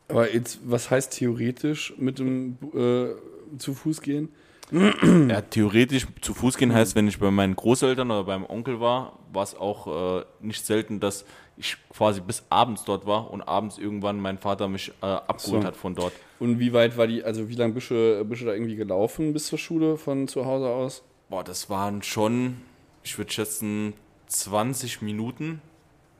[0.09, 4.27] Aber jetzt, was heißt theoretisch mit dem äh, zu Fuß gehen?
[4.71, 9.19] Ja, theoretisch zu Fuß gehen heißt, wenn ich bei meinen Großeltern oder beim Onkel war,
[9.33, 11.25] war es auch äh, nicht selten, dass
[11.57, 15.67] ich quasi bis abends dort war und abends irgendwann mein Vater mich äh, abgeholt So.
[15.67, 16.13] hat von dort.
[16.39, 19.33] Und wie weit war die, also wie lange bist du, bist du da irgendwie gelaufen
[19.33, 21.03] bis zur Schule von zu Hause aus?
[21.29, 22.57] Boah, das waren schon,
[23.03, 23.93] ich würde schätzen,
[24.27, 25.61] 20 Minuten,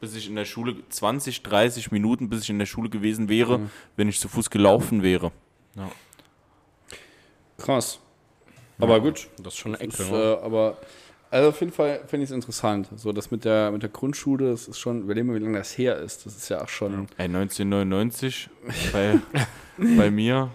[0.01, 3.59] bis ich in der Schule, 20, 30 Minuten, bis ich in der Schule gewesen wäre,
[3.59, 3.69] Mhm.
[3.95, 5.31] wenn ich zu Fuß gelaufen wäre.
[7.57, 7.99] Krass.
[8.81, 10.09] Aber gut, Das ist schon eine ist, Ecke.
[10.09, 10.39] äh, ne?
[10.43, 10.77] aber
[11.29, 12.89] also auf jeden Fall finde ich es interessant.
[12.97, 15.77] So, das mit der, mit der Grundschule, das ist schon, überlegen wir, wie lange das
[15.77, 16.25] her ist.
[16.25, 18.49] Das ist ja auch schon, Ey, 1999
[18.93, 19.17] bei,
[19.77, 20.49] bei mir.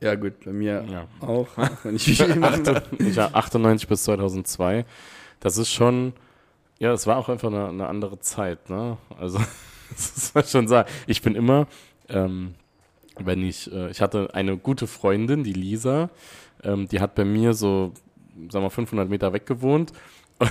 [0.00, 1.06] ja gut, bei mir Ja.
[1.26, 1.48] auch.
[1.82, 2.40] Wenn ich viel
[3.16, 4.84] war 98 bis 2002.
[5.40, 6.12] Das ist schon,
[6.78, 8.98] ja, es war auch einfach eine, eine andere Zeit, ne?
[9.18, 9.38] Also,
[9.90, 10.90] das muss man schon sagen.
[11.06, 11.66] Ich bin immer,
[12.10, 12.54] ähm,
[13.18, 16.10] wenn ich, äh, ich hatte eine gute Freundin, die Lisa,
[16.62, 17.92] ähm, die hat bei mir so,
[18.50, 19.92] sagen wir 500 Meter weg gewohnt.
[20.38, 20.50] Und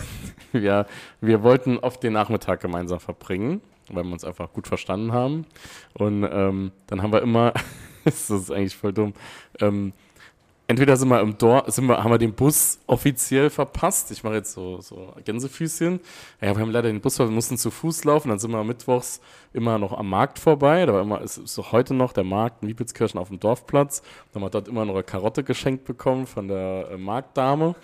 [0.52, 0.86] wir,
[1.22, 5.46] wir wollten oft den Nachmittag gemeinsam verbringen, weil wir uns einfach gut verstanden haben.
[5.93, 7.54] Und ähm, dann haben wir immer,
[8.04, 9.13] das ist eigentlich voll dumm,
[9.62, 9.93] ähm,
[10.67, 14.12] entweder sind wir im Dorf, sind wir, haben wir den Bus offiziell verpasst.
[14.12, 15.99] Ich mache jetzt so, so Gänsefüßchen.
[16.41, 18.30] Ja, wir haben leider den Bus verpasst, wir mussten zu Fuß laufen.
[18.30, 19.21] Dann sind wir mittwochs
[19.53, 20.86] immer noch am Markt vorbei.
[20.86, 24.01] Da war immer, ist, auch heute noch der Markt in Liebitzkirchen auf dem Dorfplatz.
[24.34, 27.75] Dann haben wir dort immer noch eine Karotte geschenkt bekommen von der äh, Marktdame.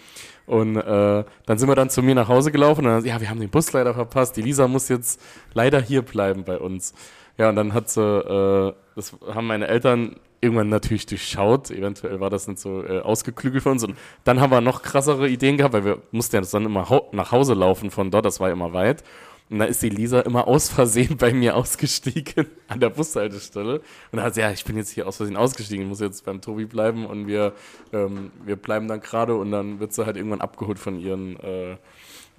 [0.46, 3.30] Und äh, dann sind wir dann zu mir nach Hause gelaufen und dann, ja, wir
[3.30, 4.36] haben den Bus leider verpasst.
[4.36, 5.22] Die Lisa muss jetzt
[5.54, 6.94] leider hier bleiben bei uns.
[7.38, 11.72] Ja, und dann hat sie, äh, das haben meine Eltern irgendwann natürlich durchschaut.
[11.72, 13.84] Eventuell war das nicht so äh, ausgeklügelt von uns.
[13.84, 17.32] Und dann haben wir noch krassere Ideen gehabt, weil wir mussten ja dann immer nach
[17.32, 19.04] Hause laufen von dort, das war immer weit.
[19.50, 23.82] Und da ist die Lisa immer aus Versehen bei mir ausgestiegen an der Bushaltestelle.
[24.12, 26.26] Und da hat sie, ja, ich bin jetzt hier aus Versehen ausgestiegen, ich muss jetzt
[26.26, 27.54] beim Tobi bleiben und wir,
[27.92, 31.78] ähm, wir bleiben dann gerade und dann wird sie halt irgendwann abgeholt von ihren, äh,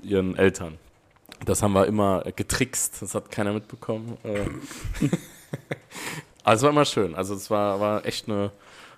[0.02, 0.78] ihren Eltern.
[1.44, 4.16] Das haben wir immer getrickst, das hat keiner mitbekommen.
[6.44, 7.14] Aber es war immer schön.
[7.14, 8.52] Also es war, war echt eine,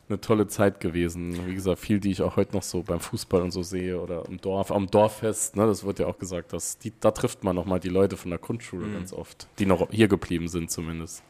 [0.09, 1.47] eine tolle Zeit gewesen.
[1.47, 4.27] Wie gesagt, viel, die ich auch heute noch so beim Fußball und so sehe oder
[4.27, 7.57] im Dorf, am Dorffest, ne, das wird ja auch gesagt, dass die, da trifft man
[7.57, 8.95] nochmal die Leute von der Grundschule mhm.
[8.95, 11.23] ganz oft, die noch hier geblieben sind zumindest.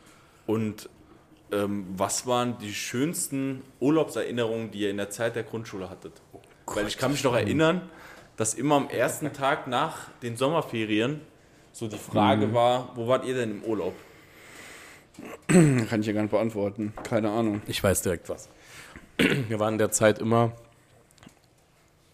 [0.47, 0.89] Und
[1.53, 6.21] ähm, was waren die schönsten Urlaubserinnerungen, die ihr in der Zeit der Grundschule hattet?
[6.33, 6.41] Oh
[6.75, 7.83] Weil ich kann mich noch erinnern,
[8.37, 11.21] dass immer am ersten Tag nach den Sommerferien
[11.73, 12.55] so die Frage mhm.
[12.55, 13.95] war, wo wart ihr denn im Urlaub?
[15.49, 16.93] Kann ich ja gar nicht beantworten.
[17.03, 17.63] Keine Ahnung.
[17.67, 18.49] Ich weiß direkt was.
[19.49, 20.53] Wir waren in der Zeit immer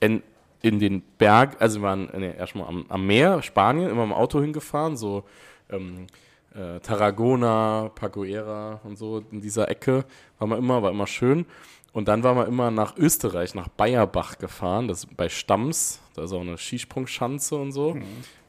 [0.00, 0.22] in,
[0.62, 4.40] in den Berg, also wir waren nee, erstmal am, am Meer, Spanien, immer im Auto
[4.40, 5.22] hingefahren, so
[5.70, 6.08] ähm,
[6.54, 10.04] äh, Tarragona, Paguera und so in dieser Ecke.
[10.38, 11.46] War man immer, war immer schön.
[11.92, 16.24] Und dann waren wir immer nach Österreich, nach Bayerbach gefahren, das ist bei Stams, da
[16.24, 18.02] ist auch eine Skisprungschanze und so, mhm.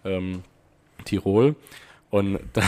[0.05, 0.43] ähm,
[1.03, 1.55] Tirol.
[2.09, 2.61] Und da,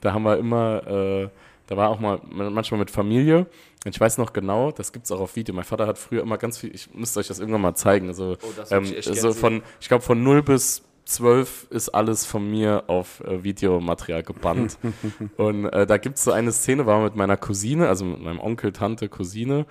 [0.00, 1.28] da haben wir immer, äh,
[1.66, 3.46] da war auch mal manchmal mit Familie.
[3.84, 5.54] Und ich weiß noch genau, das gibt es auch auf Video.
[5.54, 8.08] Mein Vater hat früher immer ganz viel, ich müsste euch das irgendwann mal zeigen.
[8.08, 12.84] Also, oh, ähm, also von, ich glaube, von 0 bis 12 ist alles von mir
[12.88, 14.76] auf äh, Videomaterial gebannt.
[15.36, 18.40] und äh, da gibt es so eine Szene, war mit meiner Cousine, also mit meinem
[18.40, 19.66] Onkel, Tante, Cousine,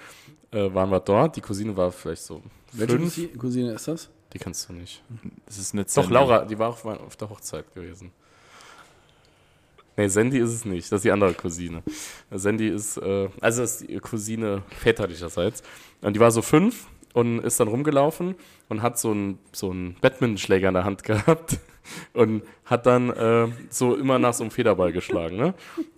[0.51, 1.35] äh, waren wir dort.
[1.35, 2.41] Die Cousine war vielleicht so.
[2.71, 3.37] Welche fünf.
[3.37, 4.09] Cousine ist das?
[4.33, 5.03] Die kennst du nicht.
[5.45, 8.11] Das ist nicht Doch, Laura, die war auf, auf der Hochzeit gewesen.
[9.97, 10.91] Nee, Sandy ist es nicht.
[10.91, 11.83] Das ist die andere Cousine.
[12.31, 15.63] Sandy ist, äh, also das ist die Cousine väterlicherseits.
[16.01, 18.35] Und die war so fünf und ist dann rumgelaufen
[18.67, 21.59] und hat so einen so einen Badmintonschläger in der Hand gehabt
[22.13, 25.37] und hat dann äh, so immer nach so einem Federball geschlagen.
[25.37, 25.53] Ne?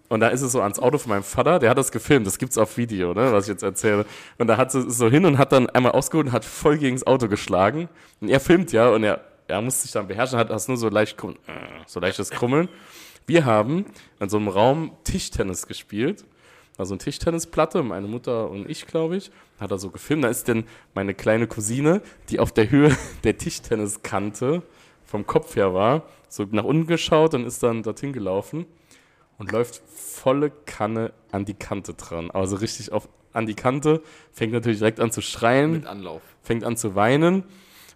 [0.10, 2.38] Und da ist es so ans Auto von meinem Vater, der hat das gefilmt, das
[2.38, 4.06] gibt's auf Video, ne, was ich jetzt erzähle.
[4.38, 6.96] Und da hat sie so hin und hat dann einmal ausgeholt und hat voll gegen
[6.96, 7.90] das Auto geschlagen.
[8.22, 10.88] Und er filmt ja und er, er musste sich dann beherrschen, hat das nur so
[10.88, 11.18] leicht,
[11.88, 12.70] so leichtes Krummeln.
[13.28, 13.86] Wir haben
[14.22, 16.24] in so einem Raum Tischtennis gespielt.
[16.78, 20.24] Also eine Tischtennisplatte, meine Mutter und ich, glaube ich, hat er so gefilmt.
[20.24, 20.64] Da ist denn
[20.94, 24.64] meine kleine Cousine, die auf der Höhe der Tischtenniskante
[25.04, 28.66] vom Kopf her war, so nach unten geschaut und ist dann dorthin gelaufen
[29.38, 32.32] und läuft volle Kanne an die Kante dran.
[32.32, 35.72] Also richtig auf, an die Kante, fängt natürlich direkt an zu schreien.
[35.72, 36.22] Mit Anlauf.
[36.44, 37.44] Fängt an zu weinen.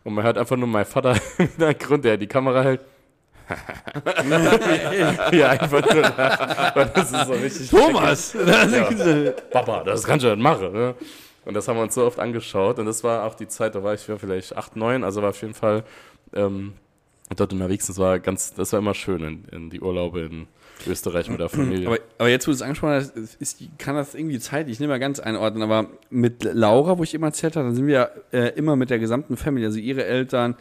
[0.03, 2.81] Und man hört einfach nur meinen Vater im Hintergrund, der die Kamera hält.
[5.31, 6.01] ja, einfach nur
[6.85, 7.69] das ist so richtig.
[7.69, 8.33] Thomas!
[8.45, 9.31] ja.
[9.51, 10.71] Papa, das kannst du nicht machen.
[10.71, 10.95] Ne?
[11.45, 12.79] Und das haben wir uns so oft angeschaut.
[12.79, 15.41] Und das war auch die Zeit, da war ich vielleicht 8, 9, also war auf
[15.41, 15.83] jeden Fall
[16.33, 16.73] ähm,
[17.35, 17.87] dort unterwegs.
[17.87, 20.47] Das war ganz, das war immer schön in, in die Urlaube in
[20.87, 21.87] Österreich mit der Familie.
[21.87, 24.99] Aber, aber jetzt, wo du es angesprochen hast, ist, kann das irgendwie zeitlich nicht mehr
[24.99, 25.63] ganz einordnen.
[25.63, 28.99] Aber mit Laura, wo ich immer erzählt habe, dann sind wir äh, immer mit der
[28.99, 30.55] gesamten Familie, also ihre Eltern,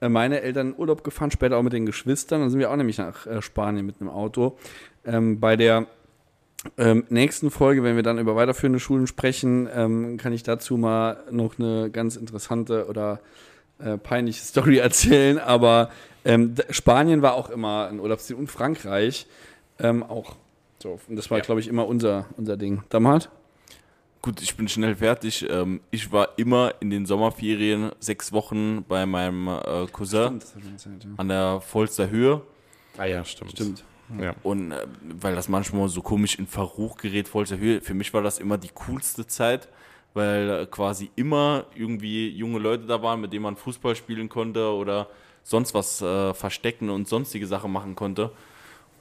[0.00, 2.40] meine Eltern in Urlaub gefahren, später auch mit den Geschwistern.
[2.40, 4.58] Dann sind wir auch nämlich nach äh, Spanien mit einem Auto.
[5.04, 5.86] Ähm, bei der
[6.78, 11.18] ähm, nächsten Folge, wenn wir dann über weiterführende Schulen sprechen, ähm, kann ich dazu mal
[11.30, 13.20] noch eine ganz interessante oder
[13.78, 15.38] äh, peinliche Story erzählen.
[15.38, 15.90] Aber
[16.24, 19.26] ähm, Spanien war auch immer ein Urlaubsziel und Frankreich
[19.78, 20.36] ähm, auch.
[20.82, 21.44] So, und das war, ja.
[21.44, 22.82] glaube ich, immer unser, unser Ding.
[22.90, 23.28] Damals?
[24.26, 25.46] Gut, ich bin schnell fertig.
[25.48, 31.04] Ähm, ich war immer in den Sommerferien sechs Wochen bei meinem äh, Cousin stimmt, erzählt,
[31.04, 31.10] ja.
[31.16, 32.42] an der Volster Höhe.
[32.98, 33.52] Ah ja, stimmt.
[33.52, 33.84] Stimmt.
[34.20, 34.34] Ja.
[34.42, 34.84] Und äh,
[35.20, 38.58] weil das manchmal so komisch in Verruch gerät, Volster Höhe, für mich war das immer
[38.58, 39.68] die coolste Zeit,
[40.12, 44.72] weil äh, quasi immer irgendwie junge Leute da waren, mit denen man Fußball spielen konnte
[44.72, 45.06] oder
[45.44, 48.32] sonst was äh, verstecken und sonstige Sachen machen konnte.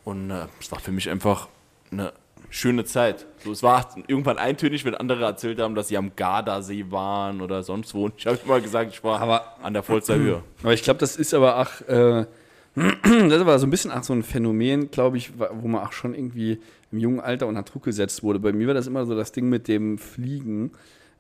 [0.04, 1.48] Und äh, es war für mich einfach
[1.90, 2.14] eine
[2.50, 3.26] schöne Zeit.
[3.44, 7.64] So, es war irgendwann eintönig, wenn andere erzählt haben, dass sie am Gardasee waren oder
[7.64, 8.06] sonst wo.
[8.06, 10.42] Und ich habe immer gesagt, ich war Aber- an der Pfolzer Höhe.
[10.64, 12.26] Aber ich glaube, das ist aber auch, äh,
[13.30, 16.14] das aber so ein bisschen auch so ein Phänomen, glaube ich, wo man auch schon
[16.14, 16.60] irgendwie
[16.92, 18.40] im jungen Alter unter Druck gesetzt wurde.
[18.40, 20.72] Bei mir war das immer so das Ding mit dem Fliegen.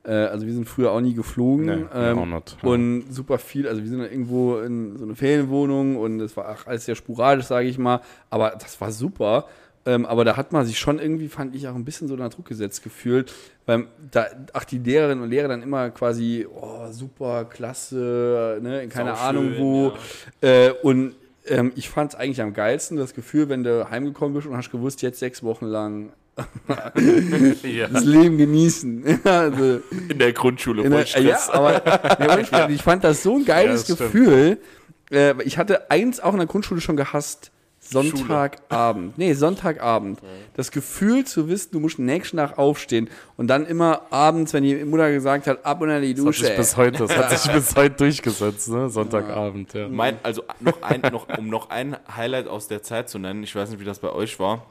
[0.04, 1.65] Äh, also wir sind früher auch nie geflogen.
[1.65, 2.69] Nee, ähm, auch nicht, ja.
[2.69, 6.67] Und super viel, also wir sind irgendwo in so eine Ferienwohnung und das war auch
[6.67, 8.01] alles sehr sporadisch, sage ich mal.
[8.30, 9.45] Aber das war super.
[9.88, 12.30] Ähm, aber da hat man sich schon irgendwie, fand ich, auch ein bisschen so unter
[12.30, 13.32] Druck gesetzt gefühlt,
[13.67, 19.15] weil da, ach, die Lehrerinnen und Lehrer dann immer quasi, oh, super, klasse, ne, keine
[19.15, 19.93] Sau Ahnung schön, wo.
[20.41, 21.13] Äh, und
[21.48, 24.71] ähm, ich fand es eigentlich am geilsten, das Gefühl, wenn du heimgekommen bist und hast
[24.71, 26.12] gewusst, jetzt sechs Wochen lang
[27.63, 27.88] Ja.
[27.88, 29.19] das Leben genießen.
[29.24, 31.82] also, In der Grundschule in der, ja, aber
[32.19, 33.95] ja, ich fand das so ein geiles Ja.
[33.95, 34.58] Gefühl.
[35.12, 37.52] Äh, ich hatte eins auch in der Grundschule schon gehasst.
[37.88, 39.17] Sonntagabend.
[39.17, 40.19] Nee, Sonntagabend.
[40.56, 44.76] Das Gefühl zu wissen, du musst nächsten Tag aufstehen und dann immer abends, wenn die
[44.86, 46.45] Mutter gesagt hat, ab unter die Das hat Dusche.
[46.45, 48.89] sich bis heute, das hat sich bis heute durchgesetzt, ne?
[48.89, 49.88] Sonntagabend, ja.
[49.88, 53.56] Mein, also noch ein, noch, um noch ein Highlight aus der Zeit zu nennen, ich
[53.56, 54.65] weiß nicht, wie das bei euch war.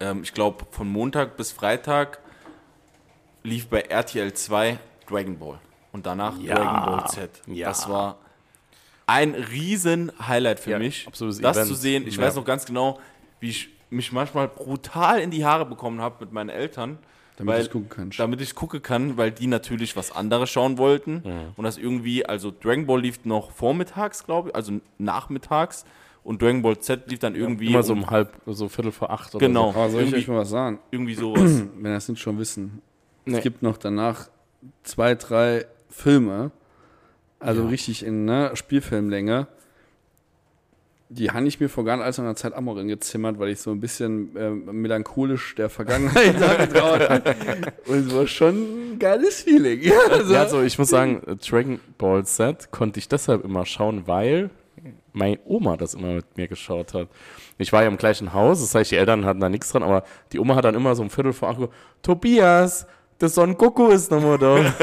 [0.00, 2.18] Ähm, ich glaube, von Montag bis Freitag
[3.42, 5.58] lief bei RTL 2 Dragon Ball.
[5.92, 6.54] Und danach Ja.
[6.54, 7.30] Dragon Ball Z.
[7.46, 7.68] Ja.
[7.68, 8.16] Das war
[9.06, 11.66] ein riesen Highlight für Ja, mich, das Event.
[11.66, 12.06] zu sehen.
[12.06, 12.22] Ich Ja.
[12.24, 12.98] weiß noch ganz genau,
[13.40, 16.98] wie ich mich manchmal brutal in die Haare bekommen habe mit meinen Eltern.
[17.36, 18.10] Damit weil- ich gucken kann.
[18.16, 21.22] Damit ich gucken kann, weil die natürlich was anderes schauen wollten.
[21.56, 25.84] Und das irgendwie, also Dragon Ball lief noch vormittags, glaube ich, also nachmittags.
[26.24, 29.34] Und Dragon Ball Z lief dann irgendwie Immer so um halb, so Viertel vor acht
[29.34, 29.72] oder Genau.
[29.72, 29.78] so.
[29.78, 30.78] Aber soll ich euch mal was sagen?
[30.90, 31.40] irgendwie sowas.
[31.76, 32.80] Wenn das nicht schon wissen.
[33.24, 33.38] Nee.
[33.38, 34.28] Es gibt noch danach
[34.84, 36.50] zwei, drei Filme,
[37.42, 39.46] also richtig in ne, Spielfilmlänge.
[41.08, 43.70] Die habe ich mir vor gar nicht allzu langer Zeit Amorin gezimmert, weil ich so
[43.70, 47.34] ein bisschen ähm, melancholisch der Vergangenheit angetraut habe.
[47.86, 48.54] Und es war schon
[48.94, 49.82] ein geiles Feeling.
[49.82, 53.66] Ja, also, Ja, also ich muss sagen, äh, Dragon Ball Z konnte ich deshalb immer
[53.66, 54.48] schauen, weil
[55.12, 57.08] meine Oma das immer mit mir geschaut hat.
[57.58, 60.04] Ich war ja im gleichen Haus, das heißt, die Eltern hatten da nichts dran, aber
[60.32, 62.86] die Oma hat dann immer so um Viertel vor acht Uhr, Tobias,
[63.20, 64.56] der Son Goku ist nochmal da.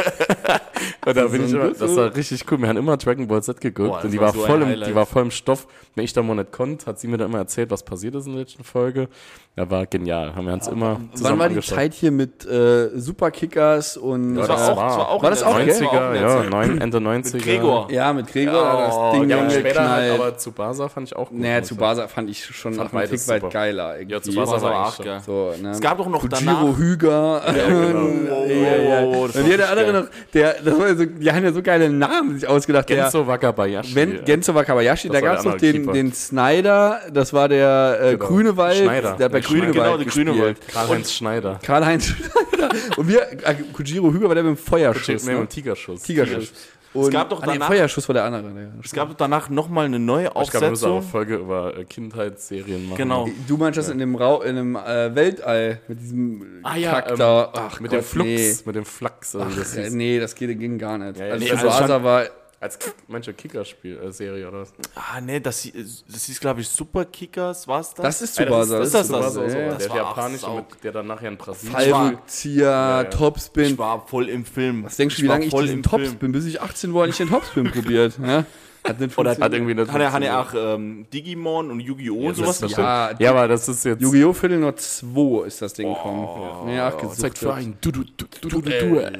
[1.05, 2.59] und da bin ich immer, das war richtig cool.
[2.59, 4.83] Wir haben immer Dragon Ball Z geguckt Boah, und die war war, so voll im,
[4.83, 5.67] die war voll im Stoff.
[5.95, 8.25] Wenn ich da mal nicht konnte, hat sie mir dann immer erzählt, was passiert ist
[8.27, 9.07] in der letzten Folge.
[9.55, 11.59] Da war genial, haben wir uns immer wann war die.
[11.59, 15.23] Zeit hier mit äh, Superkickers und Ja, Das war das auch- war, das war auch
[15.23, 15.65] War das auch, gell?
[15.67, 17.33] das war auch 90er, in der ja, neun, Ende 90er.
[17.33, 17.87] Mit Gregor.
[17.91, 21.29] ja, mit Gregor hat das Ding Ja, und später halt, aber Tsubasa fand ich auch
[21.29, 21.39] gut.
[21.39, 21.81] Naja, muss ich zu sagen.
[21.81, 23.97] Basa fand ich schon Fand noch einen Tick weit geiler.
[23.97, 24.13] Irgendwie.
[24.13, 25.21] Ja, Tsubasa war war auch geil.
[25.25, 25.69] So, ne?
[25.71, 26.77] Es gab doch noch Kujiro danach.
[26.77, 27.41] Hüger.
[27.45, 28.07] Ja, genau.
[28.47, 29.03] ja, ja.
[29.05, 31.43] Oh, das Und war hier der richtig andere noch, der, das war so, die haben
[31.43, 32.87] ja so geile Namen sich ausgedacht.
[32.87, 33.95] Genzo Wakabayashi.
[33.95, 35.93] Wenn, Genzo Wakabayashi, Das da gab es noch den, Keeper.
[35.93, 38.27] den Snyder, das war der äh, Genau.
[38.27, 39.15] Grünewald, Schneider.
[39.17, 39.39] der hat bei.
[39.41, 40.05] Grünewald Genau, der.
[40.07, 40.57] Grünewald.
[40.71, 41.59] Karl-Heinz Schneider.
[41.63, 42.69] Karl-Heinz Schneider.
[42.97, 45.25] Und wir, äh, Kujiro Hüger war der mit dem Feuerschuss.
[45.25, 45.39] Nee, Ne?
[45.41, 46.01] mit Tigerschuss.
[46.03, 46.51] Tigerschuss.
[46.93, 48.43] Und, gab doch ah, nee, danach- Feuerschuss war der andere.
[48.51, 51.11] Der Es gab danach nochmal eine neue Ich glaube, wir müssen auch eine Aufsetzung.
[51.11, 52.97] Folge über äh, Kindheitsserien machen.
[52.97, 53.27] Genau.
[53.47, 57.11] Du meinst das in dem, Rau in dem äh, Weltall mit diesem Ah ja, Kack
[57.11, 57.49] ähm, da.
[57.53, 58.55] Ach, Mit Gott, dem Flux, Nee.
[58.65, 59.35] mit dem Flachs.
[59.35, 59.93] Also das Ach, hieß.
[59.93, 61.17] nee, das geht, ging gar nicht.
[61.19, 62.23] Ja, ja, also, nee, also also war.
[62.61, 64.73] Als manche Kickerspiel-Serie oder was?
[64.95, 68.03] Ah, nee, das, hieß- das hieß, glaube ich, Superkickers, war es das?
[68.03, 68.81] Das ist Ja, Tsubasa.
[68.81, 69.53] ist das Tsubasa, das?
[69.53, 69.65] ja, ja.
[69.69, 73.03] der Das war japanische, auch mit, der dann nachher in Brasilien Fallrückzieher, ja.
[73.05, 73.63] Topspin.
[73.65, 74.83] Ich war voll im Film.
[74.83, 76.15] Was denkst du, wie lange ich voll diesen im Tops Film.
[76.17, 76.31] bin?
[76.33, 78.19] Bis ich 18 war, habe ich den Topspin probiert.
[78.21, 78.43] Ja?
[78.83, 82.15] Hat nicht Oder Hat irgendwie nicht Hat er, hat er auch ähm, Digimon und Yu-Gi-Oh!
[82.15, 82.71] und Ja, sowas das?
[82.71, 84.01] Ja, ja, aber das ist jetzt.
[84.01, 84.33] Yu-Gi-Oh!
[84.33, 86.73] Viertel nur 2 ist das Ding gekommen.
[86.73, 89.11] Ja, ach, Zeit für ein du, du, du, du, du, du.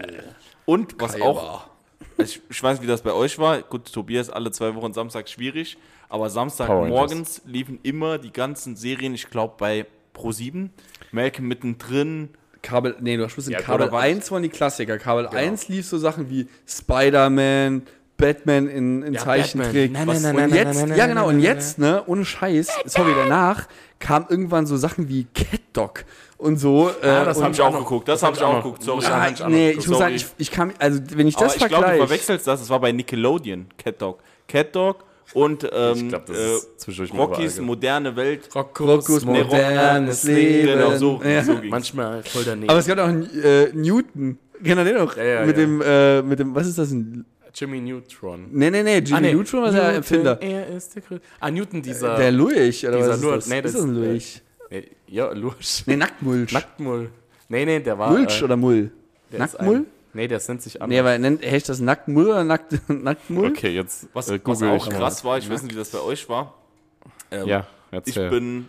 [0.66, 1.69] Und was auch, also
[2.20, 3.62] ich, ich weiß wie das bei euch war.
[3.62, 5.78] Gut, Tobias, alle zwei Wochen Samstag schwierig.
[6.10, 10.70] Aber Samstagmorgens liefen immer die ganzen Serien, ich glaube bei Pro7.
[11.12, 12.30] Malcolm mittendrin.
[12.62, 14.04] Kabel, nee, du hast in Ja, Kabel oder was?
[14.04, 14.98] 1 waren die Klassiker.
[14.98, 17.84] Kabel 1 lief so Sachen wie Spider-Man,
[18.20, 19.92] Batman in, in Zeichentrick.
[19.94, 20.08] Batman.
[20.08, 21.44] Nein, Was- nein, nein, und nein, jetzt, nein, nein, ja nein, genau, nein, und nein,
[21.56, 23.68] jetzt, ne, ohne Scheiß, sorry, danach
[24.00, 26.06] kam irgendwann so Sachen wie Cat Dog
[26.38, 26.90] und so.
[27.02, 28.08] Ah, äh, das und, hab Hab ich auch geguckt.
[28.08, 28.84] Das, habe ich auch geguckt.
[28.84, 29.04] Sorry.
[29.06, 30.00] Hab ich nee, ich muss sorry.
[30.00, 32.08] sagen, ich, ich kann, also wenn ich Aber das ich glaube, du vergleiche.
[32.08, 32.60] verwechselst das.
[32.62, 34.20] Das war bei Nickelodeon, Cat Dog.
[34.48, 36.38] Cat Dog und ähm, Ich glaub, das
[36.88, 38.50] äh, Rockys moderne Welt.
[38.56, 40.68] Roccos Nee, modernes Rock- Leben.
[40.68, 41.44] Genau, so, Ja.
[41.44, 41.60] so.
[41.70, 42.70] Manchmal voll daneben.
[42.70, 44.40] Aber es gab auch einen äh, Newton.
[44.64, 45.16] Kennt ihr den noch?
[45.18, 45.64] Ja, ja, mit ja.
[45.64, 46.92] dem, äh, mit dem, was ist das?
[46.92, 47.26] Ein,
[47.60, 48.48] Jimmy Neutron.
[48.52, 49.34] nee, nee, nee, Jimmy Ah, nee.
[49.34, 50.42] Neutron war der Erfinder.
[50.42, 51.26] Er ist der Größte.
[51.40, 52.16] Ah, Newton, dieser.
[52.16, 53.48] Der Luich, oder dieser was ist Lur- das?
[53.48, 54.42] nee, das ist das ein äh, Luich?
[54.72, 55.84] nee, ja, Lurch.
[55.86, 56.52] Nee, Nacktmulch.
[56.54, 57.10] Nacktmull.
[57.50, 58.12] Nee, nee, der war.
[58.12, 58.92] Mulch äh, oder Mull?
[59.32, 59.86] Nacktmull?
[60.14, 60.90] Nee, der nennt sich anders.
[60.94, 63.50] Nee, aber nennt, heißt das Nacktmull oder Nackt, Nacktmull?
[63.50, 64.98] Okay, jetzt Was, äh, was auch ich mal.
[65.00, 66.56] krass war, ich weiß nicht, wie das bei euch war.
[67.32, 68.30] Ähm, Ja, ich erzähl.
[68.30, 68.66] bin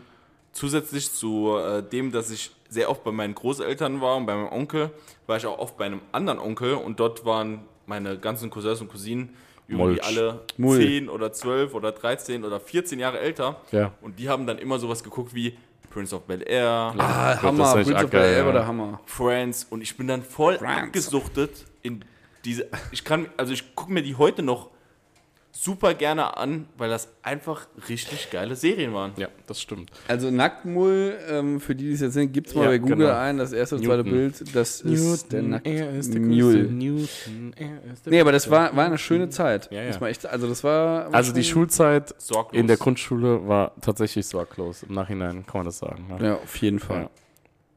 [0.52, 4.52] zusätzlich zu äh, dem, dass ich sehr oft bei meinen Großeltern war und bei meinem
[4.52, 4.90] Onkel,
[5.26, 7.60] war ich auch oft bei einem anderen Onkel und dort waren
[7.90, 9.28] meine ganzen Cousins und Cousinen
[9.68, 10.04] irgendwie Molch.
[10.04, 10.78] alle Mull.
[10.78, 13.60] 10 oder 12 oder 13 oder 14 Jahre älter.
[13.72, 13.92] Ja.
[14.00, 15.56] Und die haben dann immer sowas geguckt wie
[15.90, 18.46] Prince of Bel Air, Ah, Gott, Hammer, Prince of geil, Bel-Air ja.
[18.46, 19.00] war der Hammer.
[19.06, 20.82] Friends und ich bin dann voll Friends.
[20.86, 22.04] abgesuchtet in
[22.44, 22.68] diese.
[22.92, 24.70] Ich kann, also ich gucke mir die heute noch
[25.52, 29.12] super gerne an, weil das einfach richtig geile Serien waren.
[29.16, 29.90] Ja, das stimmt.
[30.08, 32.96] Also Nacktmull, ähm, für die, die es jetzt sind, gibt es mal Ja, bei Google
[32.98, 33.18] genau.
[33.18, 34.12] ein, das erste und zweite Newton.
[34.12, 36.62] Bild, das ist der er ist der Nacktmull.
[36.64, 39.70] Newton, er ist der Nee, aber das war, war eine schöne Zeit.
[39.70, 39.88] Ja, ja.
[39.88, 41.12] Das war echt, also das war...
[41.12, 42.58] Also die Schulzeit Sorglos.
[42.58, 44.82] in der Grundschule war tatsächlich sorglos.
[44.84, 46.06] Im Nachhinein kann man das sagen.
[46.18, 46.24] Ja.
[46.24, 47.10] Ja, auf jeden Fall.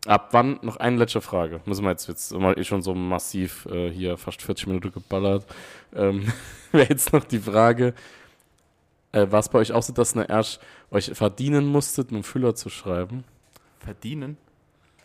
[0.06, 0.12] Ja.
[0.12, 3.66] Ab wann, noch eine letzte Frage, müssen wir jetzt, jetzt mal eh schon so massiv
[3.68, 5.45] äh, hier fast 40 Minuten geballert,
[5.95, 6.32] ähm,
[6.72, 7.93] wäre jetzt noch die Frage,
[9.14, 10.60] äh, war es bei euch auch so, dass ihr erst
[10.91, 13.24] euch verdienen musstet, einen Füller zu schreiben?
[13.80, 14.38] Verdienen.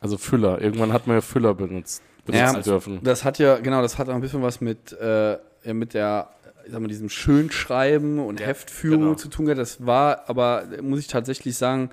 [0.00, 3.00] Also Füller, irgendwann hat man ja Füller benutzt, benutzen Ja, dürfen.
[3.02, 6.30] Das hat ja, genau, das hat auch ein bisschen was mit, äh, ja, mit der,
[6.64, 9.14] ich sag mal, diesem Schönschreiben und Heftführung genau.
[9.14, 9.60] zu tun gehabt.
[9.60, 11.90] Das war, aber muss ich tatsächlich sagen,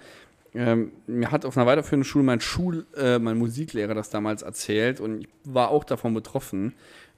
[0.56, 5.00] ähm, mir hat auf einer weiterführenden Schule mein Schul, äh, mein Musiklehrer das damals erzählt
[5.00, 6.74] und ich war auch davon betroffen.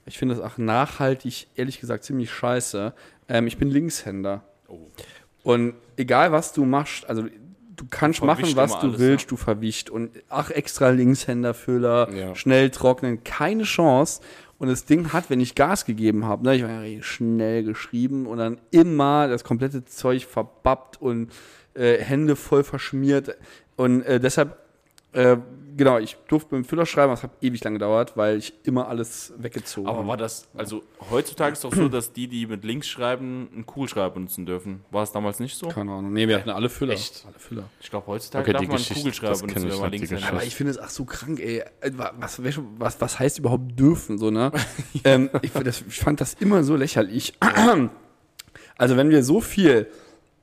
[0.06, 2.94] Ich finde das auch nachhaltig, ehrlich gesagt, ziemlich scheiße.
[3.28, 4.44] Ähm, ich bin Linkshänder.
[4.68, 4.88] Oh.
[5.44, 7.26] Und egal was du machst, also
[7.76, 9.30] du kannst machen, was du alles, willst, ja.
[9.30, 9.90] du verwischt.
[9.90, 12.36] Und ach, extra Linkshänderfüller, Ja.
[12.36, 14.22] schnell trocknen, keine Chance.
[14.58, 18.26] Und das Ding hat, wenn ich Gas gegeben habe, ne, ich war ja schnell geschrieben
[18.26, 21.32] und dann immer das komplette Zeug verbappt und
[21.78, 23.38] äh, Hände voll verschmiert.
[23.76, 24.58] Und äh, deshalb,
[25.14, 25.38] äh,
[25.78, 28.88] genau, ich durfte mit dem Füller schreiben, das hat ewig lang gedauert, weil ich immer
[28.88, 30.08] alles weggezogen Aber habe.
[30.08, 33.66] war das, also heutzutage ist es doch so, dass die, die mit links schreiben, einen
[33.66, 34.84] Kugelschreiber benutzen dürfen.
[34.90, 35.68] War es damals nicht so?
[35.68, 36.12] Keine Ahnung.
[36.14, 36.94] Nee, wir hatten alle Füller.
[36.94, 37.24] Echt?
[37.28, 37.64] Alle Füller.
[37.80, 39.82] Ich glaube, heutzutage Okay, darf die man einen Geschichte, Kugelschreiber das kenn benutzen, ich wenn
[39.82, 40.46] man links Aber Geschichte.
[40.48, 41.60] ich finde es auch so krank, ey.
[41.82, 44.52] Äh, Was, was, was heißt überhaupt dürfen, so, ne?
[45.04, 47.34] ähm, ich, das, ich fand das immer so lächerlich.
[48.80, 49.88] Also, wenn wir so viel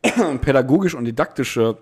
[0.41, 1.79] pädagogisch und didaktische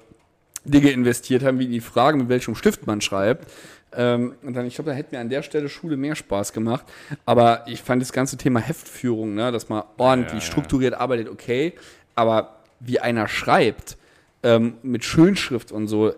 [0.65, 3.49] Dinge investiert haben, wie die Frage, mit welchem Stift man schreibt,
[3.95, 6.85] ähm, und dann, ich glaube, da hätte mir an der Stelle Schule mehr Spaß gemacht.
[7.27, 10.51] Aber ich fand das ganze Thema Heftführung, ne, dass man ordentlich ja.
[10.51, 11.75] strukturiert arbeitet, okay.
[12.15, 13.97] Aber wie einer schreibt,
[14.43, 16.15] ähm, mit Schönschrift und so,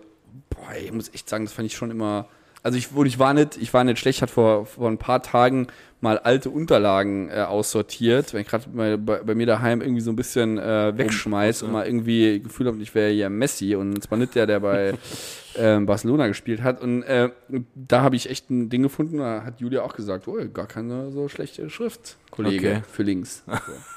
[0.49, 2.27] boah, ich muss echt sagen, das fand ich schon immer.
[2.65, 5.21] Also ich, und ich war nicht, ich war nicht schlecht, hat vor, vor ein paar
[5.21, 5.67] Tagen
[6.01, 10.15] mal alte Unterlagen äh, aussortiert, wenn ich gerade bei, bei, mir daheim irgendwie so ein
[10.15, 14.33] bisschen äh, wegschmeiß und mal irgendwie Gefühl habe, ich wäre ja Messi und zwar nicht
[14.33, 14.95] der, der bei
[15.55, 16.81] ähm, Barcelona gespielt hat.
[16.81, 17.29] Und äh,
[17.75, 21.11] da habe ich echt ein Ding gefunden, da hat Julia auch gesagt, oh, gar keine
[21.11, 22.81] so schlechte Schrift, Kollege, Okay.
[22.91, 23.43] für links.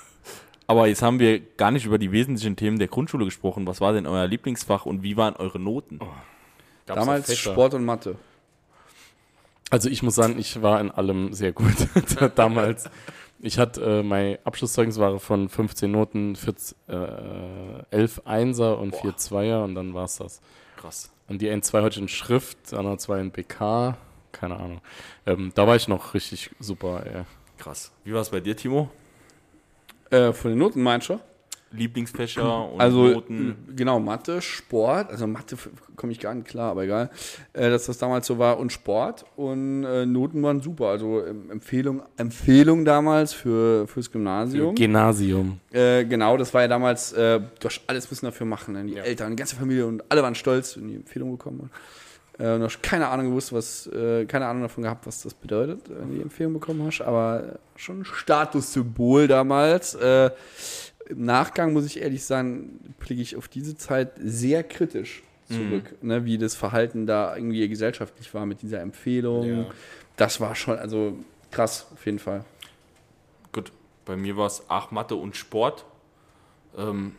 [0.67, 3.67] Aber jetzt haben wir gar nicht über die wesentlichen Themen der Grundschule gesprochen.
[3.67, 6.01] Was war denn euer Lieblingsfach und wie waren eure Noten?
[6.03, 6.09] Auch
[6.85, 7.53] Damals Fächer?
[7.53, 8.17] Sport und Mathe.
[9.71, 11.75] Also ich muss sagen, ich war in allem sehr gut
[12.35, 12.89] damals.
[13.41, 19.17] Ich hatte äh, mein Abschlusszeugnis war von 15 Noten, 14, äh, 11 Einser und 4
[19.17, 20.41] Zweier und dann war's das.
[20.77, 21.11] Krass.
[21.29, 23.97] Und die N2 heute in Schrift, andere zwei in BK,
[24.33, 24.81] keine Ahnung.
[25.27, 27.23] Ähm, da war ich noch richtig super, ey.
[27.59, 27.93] Krass.
[28.05, 28.91] Wie war es bei dir, Timo?
[30.11, 31.21] Äh, von den Noten meinst du?
[31.71, 33.57] Lieblingsfächer und Also, Noten?
[33.77, 35.57] genau, Mathe, Sport, also Mathe
[35.97, 37.11] komme ich gar nicht klar, aber egal,
[37.53, 41.51] äh, dass das damals so war und Sport und äh, Noten waren super, also ähm,
[41.51, 44.75] Empfehlung, Empfehlung damals für, fürs Gymnasium.
[44.75, 45.61] Gymnasium.
[45.71, 48.85] Äh, genau, das war ja damals, äh, du hast alles müssen dafür machen, ne?
[48.85, 51.71] die Eltern, die ganze Familie und alle waren stolz, wenn die Empfehlung bekommen haben.
[52.39, 55.35] Äh, und du hast keine Ahnung gewusst, was, äh, keine Ahnung davon gehabt, was das
[55.35, 59.99] bedeutet, wenn du die Empfehlung bekommen hast, aber schon ein Statussymbol damals.
[61.09, 66.25] Im Nachgang muss ich ehrlich sagen, blicke ich auf diese Zeit sehr kritisch zurück, ne,
[66.25, 69.45] wie das Verhalten da irgendwie gesellschaftlich war mit dieser Empfehlung.
[69.47, 69.67] Ja.
[70.17, 71.17] Das war schon, also
[71.51, 72.45] krass, auf jeden Fall.
[73.53, 73.73] Gut,
[74.05, 75.87] bei mir war es Ach, Mathe und Sport.
[76.77, 77.13] Ähm,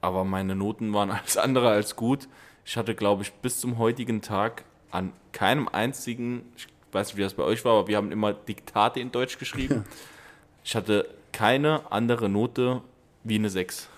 [0.00, 2.28] aber meine Noten waren alles andere als gut.
[2.64, 7.22] Ich hatte, glaube ich, bis zum heutigen Tag an keinem einzigen, ich weiß nicht, wie
[7.22, 9.84] das bei euch war, aber wir haben immer Diktate in Deutsch geschrieben.
[10.64, 12.82] Ich hatte keine andere Note
[13.24, 13.88] wie eine 6.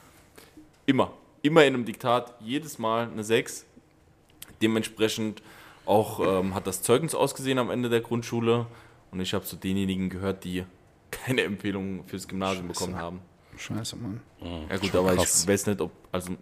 [0.87, 1.13] Immer.
[1.43, 3.67] Immer in einem Diktat, jedes Mal eine 6.
[4.63, 5.43] Dementsprechend
[5.87, 8.67] auch ähm, hat das Zeugnis ausgesehen am Ende der Grundschule.
[9.11, 10.65] Und ich habe zu denjenigen gehört, die
[11.11, 13.21] keine Empfehlung fürs Gymnasium bekommen haben.
[13.57, 14.21] Scheiße, Mann.
[14.69, 15.43] Ja gut, aber krass.
[15.43, 16.35] ich weiß nicht, ob, also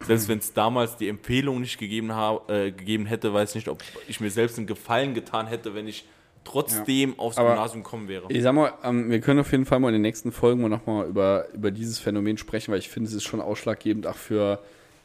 [0.00, 3.68] selbst wenn es damals die Empfehlung nicht gegeben, hab, äh, gegeben hätte, weiß ich nicht,
[3.68, 6.06] ob ich mir selbst einen Gefallen getan hätte, wenn ich
[6.44, 8.26] trotzdem aufs Aber- Gymnasium kommen wäre.
[8.28, 10.68] Ich sag mal, ähm, wir können auf jeden Fall mal in den nächsten Folgen mal
[10.68, 14.58] nochmal über, über dieses Phänomen sprechen, weil ich finde, es ist schon ausschlaggebend auch für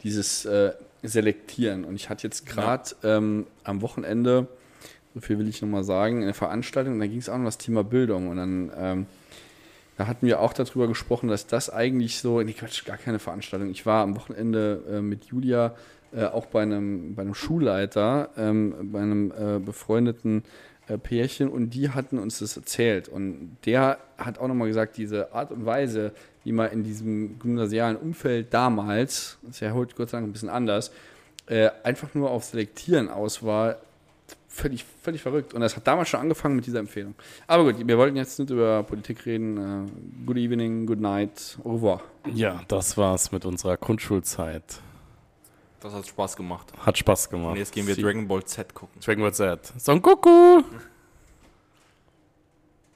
[0.04, 0.74] dieses äh,
[1.04, 1.86] Selektieren.
[1.86, 4.48] Und ich hatte jetzt gerade ähm, am Wochenende,
[5.14, 7.58] so viel will ich nochmal sagen, eine Veranstaltung, und da ging es auch um das
[7.58, 8.30] Thema Bildung.
[8.30, 9.06] Und dann ähm,
[9.98, 13.72] da hatten wir auch darüber gesprochen, dass das eigentlich so, nee, Quatsch, gar keine Veranstaltung.
[13.72, 15.74] Ich war am Wochenende äh, mit Julia
[16.16, 20.44] äh, auch bei einem, bei einem Schulleiter, ähm, bei einem äh, befreundeten
[20.96, 23.10] Pärchen und die hatten uns das erzählt.
[23.10, 26.14] Und der hat auch nochmal gesagt, diese Art und Weise,
[26.46, 30.32] wie man in diesem gymnasialen Umfeld damals, das ist ja heute Gott sei Dank ein
[30.32, 30.92] bisschen anders,
[31.48, 33.78] äh, einfach nur auf Selektieren aus war,
[34.48, 35.54] völlig, völlig verrückt.
[35.54, 37.16] Und das hat damals schon angefangen mit dieser Empfehlung.
[37.48, 39.58] Aber gut, wir wollten jetzt nicht über Politik reden.
[39.58, 42.02] Äh, good evening, good night, au revoir.
[42.34, 44.82] Ja, das war's mit unserer Grundschulzeit.
[45.80, 46.72] Das hat Spaß gemacht.
[46.80, 47.58] Hat Spaß Und gemacht.
[47.58, 49.00] jetzt gehen wir Sie- Dragon Ball Z gucken.
[49.02, 49.74] Dragon Ball Z.
[49.78, 50.64] Son Goku!